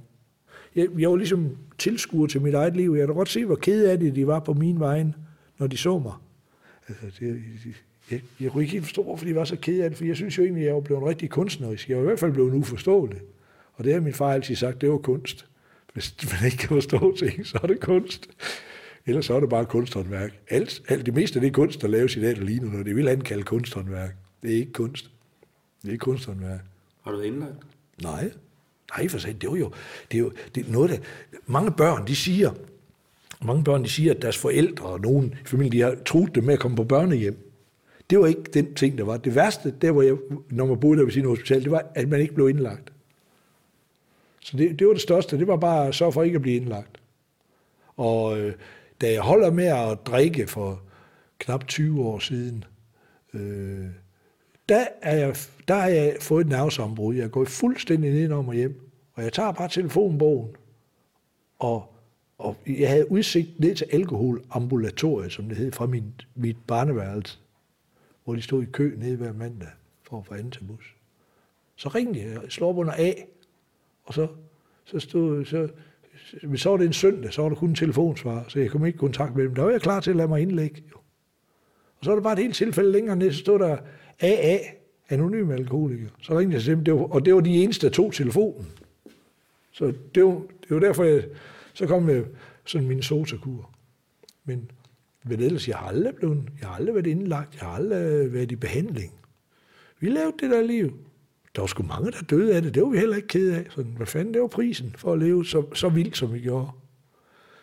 [0.75, 2.95] Jeg, jeg var ligesom tilskuer til mit eget liv.
[2.99, 5.05] Jeg kan godt se, hvor ked af det de var på min vej,
[5.59, 6.13] når de så mig.
[6.89, 7.43] Altså, det,
[8.11, 10.17] jeg, jeg kunne ikke helt forstå, hvorfor de var så ked af det, for jeg
[10.17, 11.89] synes jo egentlig, at jeg var blevet rigtig kunstnerisk.
[11.89, 13.21] Jeg var i hvert fald blevet uforståelig.
[13.75, 15.47] Og det har min far altid sagt, det var kunst.
[15.93, 18.29] Hvis man ikke kan forstå ting, så er det kunst.
[19.07, 20.39] Ellers så er det bare kunsthåndværk.
[20.51, 22.97] Alt, alt det meste af det kunst, der laves i dag, der ligner noget, det
[22.97, 24.17] vil han kalde kunsthåndværk.
[24.43, 25.11] Det er ikke kunst.
[25.85, 26.61] Det er ikke kunsthåndværk.
[27.03, 27.57] Har du været indlagt?
[28.03, 28.31] Nej.
[28.97, 29.73] Nej, for sig, det er jo,
[30.11, 30.97] det er jo det er noget, der...
[31.47, 32.53] Mange børn, de siger,
[33.45, 36.45] mange børn, de siger, at deres forældre og nogen i familien, de har truet dem
[36.45, 37.51] med at komme på børnehjem.
[38.11, 39.17] Det var ikke den ting, der var.
[39.17, 40.17] Det værste, der hvor jeg,
[40.51, 42.93] når man boede der ved sin hospital, det var, at man ikke blev indlagt.
[44.41, 45.39] Så det, det var det største.
[45.39, 47.01] Det var bare at sørge for ikke at blive indlagt.
[47.97, 48.55] Og øh,
[49.01, 50.83] da jeg holder med at drikke for
[51.39, 52.65] knap 20 år siden,
[53.35, 53.87] øh,
[54.69, 55.37] der er jeg,
[55.69, 57.15] der har jeg fået et nervesambrud.
[57.15, 58.81] Jeg er gået fuldstændig ned om og hjem.
[59.15, 60.57] Og jeg tager bare telefonbogen.
[61.59, 61.95] Og,
[62.39, 67.39] og jeg havde udsigt ned til alkoholambulatoriet, som det hed, fra min, mit barneværelse.
[68.25, 69.69] Hvor de stod i kø nede hver mandag
[70.03, 70.95] for at få anden til bus.
[71.77, 73.13] Så ringede jeg, jeg slår under A,
[74.05, 74.29] og så,
[74.85, 75.69] så stod, så,
[76.43, 78.87] men så var det en søndag, så var der kun en telefonsvar, så jeg kom
[78.87, 79.55] ikke i kontakt med dem.
[79.55, 80.83] Der var jeg klar til at lade mig indlægge.
[80.93, 80.97] Jo.
[81.99, 83.79] Og så var det bare et helt tilfælde længere ned, så stod der
[84.21, 84.59] AA,
[85.09, 86.09] anonym alkoholiker.
[86.23, 88.67] Så ringede jeg til dem, det var, og det var de eneste, der tog telefonen.
[89.73, 91.25] Så det var, det var derfor, jeg,
[91.75, 92.25] så kom jeg
[92.65, 93.71] sådan min sotakur.
[94.45, 94.71] Men
[95.25, 98.53] ved ellers, jeg har aldrig blevet, jeg har aldrig været indlagt, jeg har aldrig været
[98.53, 99.13] i behandling.
[100.01, 100.99] Vi lavede det der liv.
[101.57, 102.75] Der var sgu mange, der døde af det.
[102.75, 103.67] Det var vi heller ikke ked af.
[103.71, 106.71] Sådan, hvad fanden, det var prisen for at leve så, så vildt, som vi gjorde.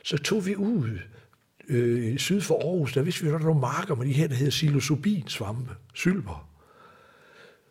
[0.03, 0.99] Så tog vi ud
[1.71, 4.27] øh, syd for Aarhus, der vidste vi, at der var nogle marker med de her,
[4.27, 6.47] der hedder psilocybin-svampe, sylper.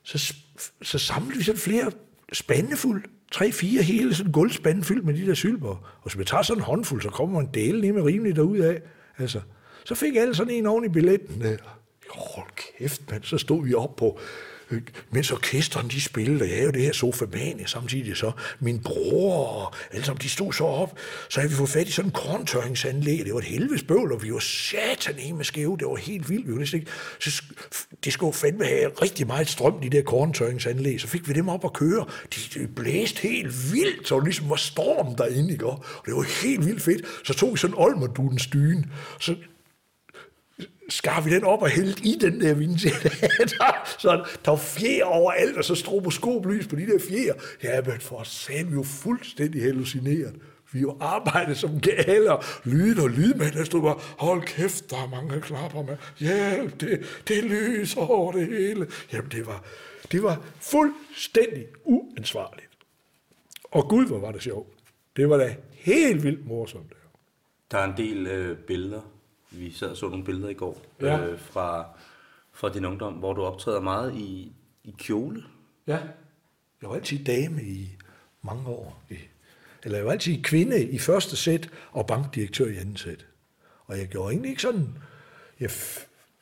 [0.02, 0.34] Så,
[0.82, 1.92] så samlede vi sådan flere
[2.32, 5.98] spande fuld, tre, fire hele sådan guldspande fyldt med de der sylper.
[6.02, 8.36] Og så man tager sådan en håndfuld, så kommer man en del ned med rimeligt
[8.36, 8.76] derudad.
[9.18, 9.40] Altså,
[9.84, 11.42] så fik alle sådan en oven i billetten.
[12.10, 13.22] Hold kæft, mand.
[13.22, 14.18] Så stod vi op på,
[15.10, 18.32] mens orkestren de spillede, og jeg havde det her sofamanie samtidig så.
[18.60, 20.98] Min bror og alle sammen, de stod så op.
[21.28, 23.24] Så havde vi fået fat i sådan en korntørringsanlæg.
[23.24, 25.76] Det var et helvedes bøvl, og vi var satan med skæve.
[25.78, 26.46] Det var helt vildt.
[26.46, 26.92] Vi var næsten ikke...
[27.20, 27.42] Så
[28.04, 31.00] det skulle fandme have rigtig meget strøm, de der korntørringsanlæg.
[31.00, 32.06] Så fik vi dem op at køre.
[32.34, 35.66] De, de blæste helt vildt, så det ligesom var storm derinde, ikke?
[35.66, 37.04] Og det var helt vildt fedt.
[37.24, 37.74] Så tog vi sådan
[38.32, 38.86] en styren.
[39.20, 39.34] Så
[40.90, 43.10] skar vi den op og hældte i den der vindtæller.
[44.02, 47.34] så der var fjer overalt, og så stroboskoplys på de der fjer.
[47.62, 50.34] Ja, men for sagen, vi var fuldstændig hallucineret.
[50.72, 55.08] Vi jo arbejdet som galer, lyd og lydmænd, der stod bare, hold kæft, der er
[55.08, 58.86] mange klapper med, hjælp, det, det lyser over det hele.
[59.12, 59.64] Jamen, det var,
[60.12, 62.68] det var fuldstændig uansvarligt.
[63.64, 64.68] Og gud, hvor var det sjovt.
[65.16, 66.92] Det var da helt vildt morsomt.
[67.70, 69.00] Der er en del øh, billeder.
[69.50, 71.26] Vi sad og så nogle billeder i går Ja.
[71.26, 71.86] øh, fra
[72.52, 74.52] for din ungdom, hvor du optræder meget i,
[74.84, 75.42] i kjole.
[75.86, 75.98] Ja.
[76.82, 77.88] Jeg var altid dame i
[78.42, 79.02] mange år.
[79.84, 83.26] Eller jeg var altid kvinde i første sæt og bankdirektør i anden sæt.
[83.86, 84.88] Og jeg gjorde egentlig ikke sådan...
[85.60, 85.70] Jeg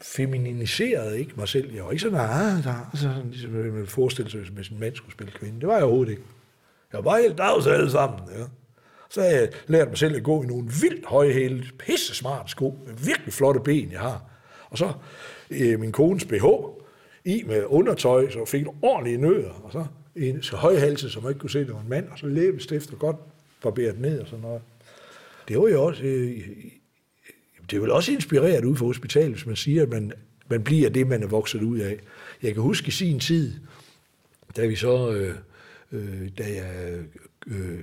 [0.02, 1.74] feminiserede ikke mig selv.
[1.74, 5.12] Jeg var ikke sådan, ah, der, sådan, ligesom man forestille sig, hvis en mand skulle
[5.12, 5.60] spille kvinde.
[5.60, 6.22] Det var jeg overhovedet ikke.
[6.92, 8.20] Jeg var helt dags alle sammen.
[8.38, 8.44] Ja.
[9.10, 12.78] Så har jeg lært mig selv at gå i nogle vildt højhæle, pisse smart sko,
[12.86, 14.22] med virkelig flotte ben, jeg har.
[14.70, 14.92] Og så
[15.50, 16.44] øh, min kones BH
[17.24, 19.86] i med undertøj, så fik en ordentlig nødder, og så
[20.16, 22.92] en så højhalse, som man ikke kunne se, det var en mand, og så læbestift
[22.92, 23.16] og godt
[23.62, 24.62] barberet ned og sådan noget.
[25.48, 26.40] Det var jo også, øh,
[27.70, 30.12] det er vel også inspireret ud for hospitalet, hvis man siger, at man,
[30.48, 31.98] man bliver det, man er vokset ud af.
[32.42, 33.54] Jeg kan huske i sin tid,
[34.56, 35.34] da vi så, øh,
[35.92, 36.98] øh, da jeg
[37.46, 37.80] øh,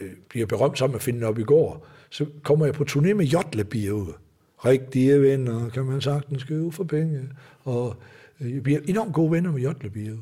[0.00, 3.24] øh, bliver berømt sammen med Finden op i går, så kommer jeg på turné med
[3.24, 4.06] Jotlebio.
[4.64, 7.28] Rigtige venner, kan man sagtens skrive for penge.
[7.64, 7.96] Og
[8.40, 10.16] øh, jeg bliver enormt gode venner med Jotlebio.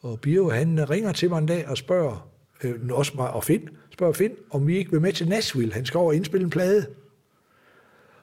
[0.00, 2.28] Og Bio, han ringer til mig en dag og spørger,
[2.64, 5.72] øh, også mig og Finn, spørger Finn, om vi ikke vil med til Nashville.
[5.72, 6.86] Han skal over og indspille en plade.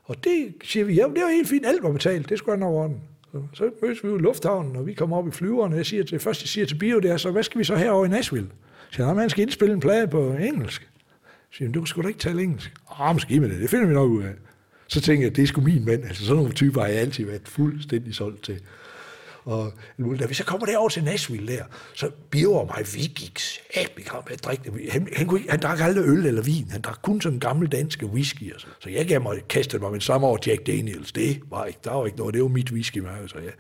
[0.04, 2.64] Og det siger vi, ja, det var helt fint, alt var betalt, det skulle han
[2.64, 3.02] over den.
[3.32, 6.04] Så, så mødes vi i lufthavnen, og vi kommer op i flyveren, og jeg siger
[6.04, 8.10] til, først jeg siger til Bio, det er så, hvad skal vi så herover i
[8.10, 8.50] Nashville?
[8.92, 10.90] Så han, han skal indspille en plade på engelsk.
[11.52, 12.74] Så siger du kan sgu da ikke tale engelsk.
[13.00, 14.34] Ah, måske med det, det finder vi nok ud af.
[14.88, 16.04] Så tænker jeg, det er sgu min mand.
[16.04, 18.62] Altså sådan nogle typer har jeg altid været fuldstændig solgt til.
[19.46, 19.74] Og
[20.20, 21.64] da vi så kommer derover til Nashville der,
[21.94, 26.06] så biver mig, vi gik sæbe med at drikke han, han, kunne, han drak aldrig
[26.06, 28.54] øl eller vin, han drak kun sådan gammel danske whisky.
[28.54, 28.68] Og så.
[28.80, 31.92] så jeg gav mig, kastede mig med samme år Jack Daniels, det var ikke, der
[31.92, 33.52] var ikke noget, det var mit whisky så jeg,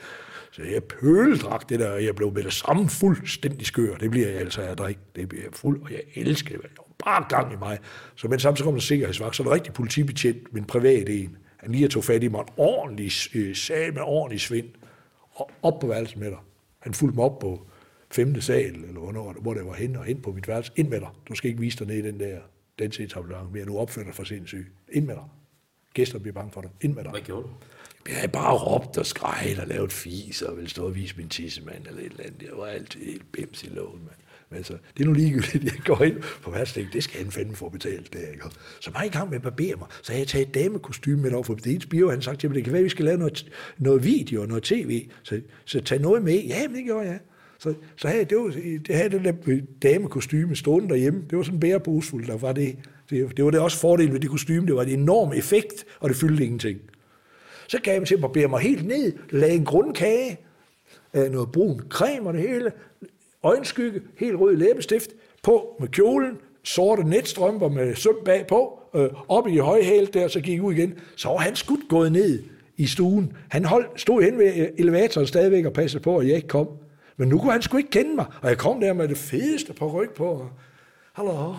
[0.59, 3.95] så jeg pøledrak det der, og jeg blev med det samme fuldstændig skør.
[3.95, 4.97] Det bliver jeg altså, jeg drik.
[5.15, 6.63] Det bliver jeg fuld, og jeg elsker det.
[6.63, 6.69] Jeg
[7.05, 7.79] bare gang i mig.
[8.15, 11.37] Så mens sammen så kom der sikkerhedsvagt, så er der rigtig politibetjent, men privat en.
[11.57, 14.67] Han lige tog fat i mig en ordentlig øh, sag med ordentlig svind
[15.61, 16.37] op på værelset med dig.
[16.79, 17.67] Han fulgte mig op på
[18.11, 20.71] femte sal, eller hvornår, hvor det var hen, og ind på mit værelse.
[20.75, 21.09] Ind med dig.
[21.29, 22.39] Du skal ikke vise dig ned i den der
[22.79, 23.65] densetablant, mere.
[23.65, 24.73] nu opfører dig for sindssyg.
[24.91, 25.23] Ind med dig.
[25.93, 26.69] Gæster bliver bange for dig.
[26.81, 27.11] Ind med dig.
[27.11, 27.49] Hvad gjorde du?
[28.07, 31.29] Jeg havde bare råbt og skrejet og lavet fis, og ville stå og vise min
[31.29, 32.41] tissemand eller et eller andet.
[32.41, 34.15] Jeg var altid helt bims i loven, mand.
[34.49, 37.55] Men altså, det er nu ligegyldigt, jeg går ind på værtsdæk, det skal han fandme
[37.55, 38.43] få betalt, det ikke?
[38.79, 41.21] Så var jeg i gang med at barbere mig, så havde jeg taget et damekostyme
[41.21, 42.89] med over for det ene bio, han sagde til mig, det kan være, at vi
[42.89, 46.43] skal lave noget, noget video og noget tv, så, så tag noget med.
[46.43, 47.19] Ja, men det gjorde jeg.
[47.59, 48.47] Så, så havde jeg, det, var,
[48.87, 51.23] det havde den der øh, damekostyme stående derhjemme.
[51.29, 52.75] Det var sådan bærebrugsfuldt, der var det.
[53.09, 54.67] Det, det var det også fordel ved det kostyme.
[54.67, 56.79] Det var en enorm effekt, og det fyldte ingenting.
[57.69, 60.37] Så gav jeg mig til at barbere mig helt ned, lagde en grundkage,
[61.13, 62.71] øh, noget brun creme og det hele,
[63.43, 65.09] øjenskygge, helt rød læbestift,
[65.43, 70.61] på med kjolen, sorte netstrømper med søm bagpå, øh, op i højhæl der, så gik
[70.61, 70.99] ud igen.
[71.15, 72.43] Så var han skudt gået ned
[72.77, 73.33] i stuen.
[73.49, 76.67] Han holdt, stod hen ved elevatoren stadigvæk og passede på, at jeg ikke kom.
[77.17, 79.73] Men nu kunne han sgu ikke kende mig, og jeg kom der med det fedeste
[79.73, 80.49] på ryg på.
[81.13, 81.53] Hallo,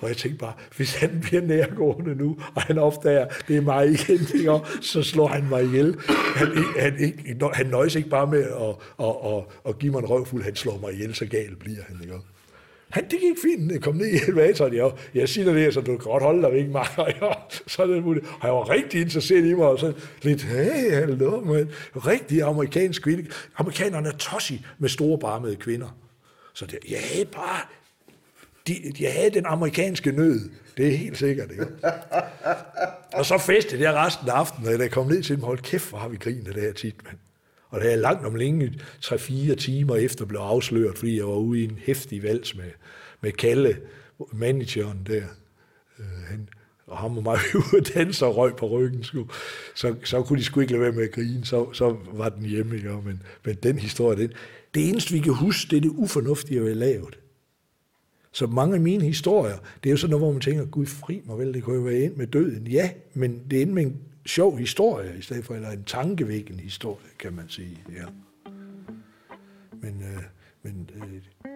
[0.00, 3.88] og jeg tænkte bare, hvis han bliver nærgående nu, og han opdager, det er mig
[3.88, 4.60] igen, ikke?
[4.80, 5.96] så slår han mig ihjel.
[6.36, 6.48] Han,
[6.78, 10.42] han, ikke, han nøjes ikke bare med at, at, at, at give mig en røvfuld,
[10.42, 11.96] han slår mig ihjel, så galt bliver han.
[12.02, 12.14] Ikke?
[12.90, 15.86] Han, det gik fint, jeg kom ned i elevatoren, jeg, jeg siger det, så du
[15.86, 16.86] kan godt holde dig ikke mig.
[17.66, 18.26] så er det muligt.
[18.26, 19.92] Og jeg var rigtig interesseret i mig, og så
[20.22, 21.70] lidt, hey, hallo, man.
[21.96, 23.26] Rigtig amerikansk kvinde.
[23.56, 25.96] Amerikanerne er tossi med store barmede kvinder.
[26.54, 27.60] Så det, ja, bare
[28.74, 30.50] de, de havde den amerikanske nød.
[30.76, 31.50] Det er helt sikkert.
[31.50, 31.66] Ikke?
[33.12, 35.58] og så festede jeg resten af aftenen, og da jeg kom ned til dem, hold
[35.58, 37.16] kæft, hvor har vi grinet det her tit, mand.
[37.68, 38.72] Og det er langt om længe,
[39.04, 42.70] 3-4 timer efter blev afsløret, fordi jeg var ude i en hæftig vals med,
[43.20, 43.76] med Kalle,
[44.32, 45.24] manageren der.
[45.98, 46.48] Øh, han,
[46.86, 49.04] og ham og mig ude og danse og røg på ryggen.
[49.04, 49.24] Sku.
[49.74, 52.46] Så, så kunne de sgu ikke lade være med at grine, så, så var den
[52.46, 52.76] hjemme.
[52.76, 52.88] Ikke?
[53.04, 54.32] Men, men den historie, den,
[54.74, 57.19] det eneste vi kan huske, det er det ufornuftige, vi har lavet.
[58.32, 61.22] Så mange af mine historier, det er jo sådan noget, hvor man tænker, Gud fri
[61.24, 62.66] mig vel, det kunne jo være ind med døden.
[62.66, 66.62] Ja, men det er ind med en sjov historie, i stedet for, eller en tankevækkende
[66.62, 67.78] historie, kan man sige.
[67.88, 68.04] Ja.
[69.82, 70.22] Men, øh,
[70.62, 71.08] men øh,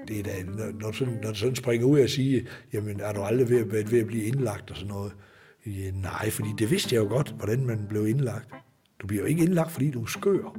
[0.09, 3.21] det er da, når, når, sådan, når sådan springer ud og siger, jamen er du
[3.21, 5.13] aldrig ved, ved, ved at blive indlagt og sådan noget?
[5.67, 8.49] Ja, nej, fordi det vidste jeg jo godt, hvordan man blev indlagt.
[9.03, 10.59] Du bliver jo ikke indlagt, fordi du er skør.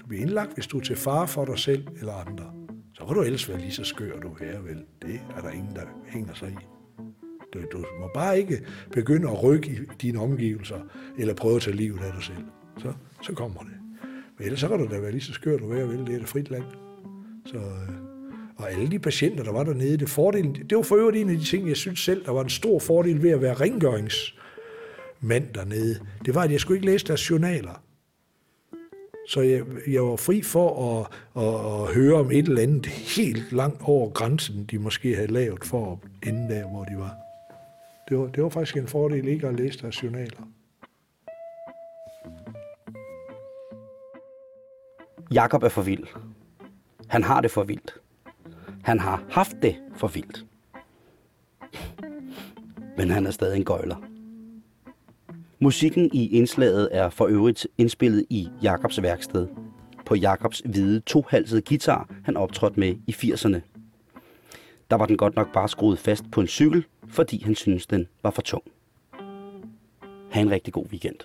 [0.00, 2.63] Du bliver indlagt, hvis du er til fare for dig selv eller andre
[2.94, 4.84] så kan du ellers være lige så skør, du er, vel.
[5.02, 6.64] Det er der ingen, der hænger sig i.
[7.54, 8.60] Du, du må bare ikke
[8.92, 10.80] begynde at rykke i dine omgivelser,
[11.18, 12.44] eller prøve at tage livet af dig selv.
[12.78, 12.92] Så,
[13.22, 13.72] så kommer det.
[14.38, 16.06] Men ellers så kan du da være lige så skør, du er, vel.
[16.06, 16.64] Det er et frit land.
[17.46, 17.94] Så, øh,
[18.56, 21.36] og alle de patienter, der var dernede, det, fordelen, det var for øvrigt en af
[21.36, 26.00] de ting, jeg synes selv, der var en stor fordel ved at være rengøringsmand dernede.
[26.24, 27.83] Det var, at jeg skulle ikke læse deres journaler.
[29.28, 31.06] Så jeg, jeg var fri for at,
[31.42, 35.64] at, at høre om et eller andet helt langt over grænsen, de måske havde lavet
[35.64, 37.14] for at ende der, hvor de var.
[38.08, 40.48] Det var, det var faktisk en fordel ikke at læse deres journaler.
[45.32, 46.06] Jakob er for vild.
[47.08, 47.94] Han har det for vildt.
[48.82, 50.44] Han har haft det for vildt.
[52.96, 54.13] Men han er stadig en gøjler.
[55.60, 59.48] Musikken i indslaget er for øvrigt indspillet i Jakobs værksted.
[60.06, 63.60] På Jakobs hvide tohalsede guitar, han optrådte med i 80'erne.
[64.90, 68.06] Der var den godt nok bare skruet fast på en cykel, fordi han syntes, den
[68.22, 68.62] var for tung.
[70.30, 71.16] Ha' en rigtig god weekend.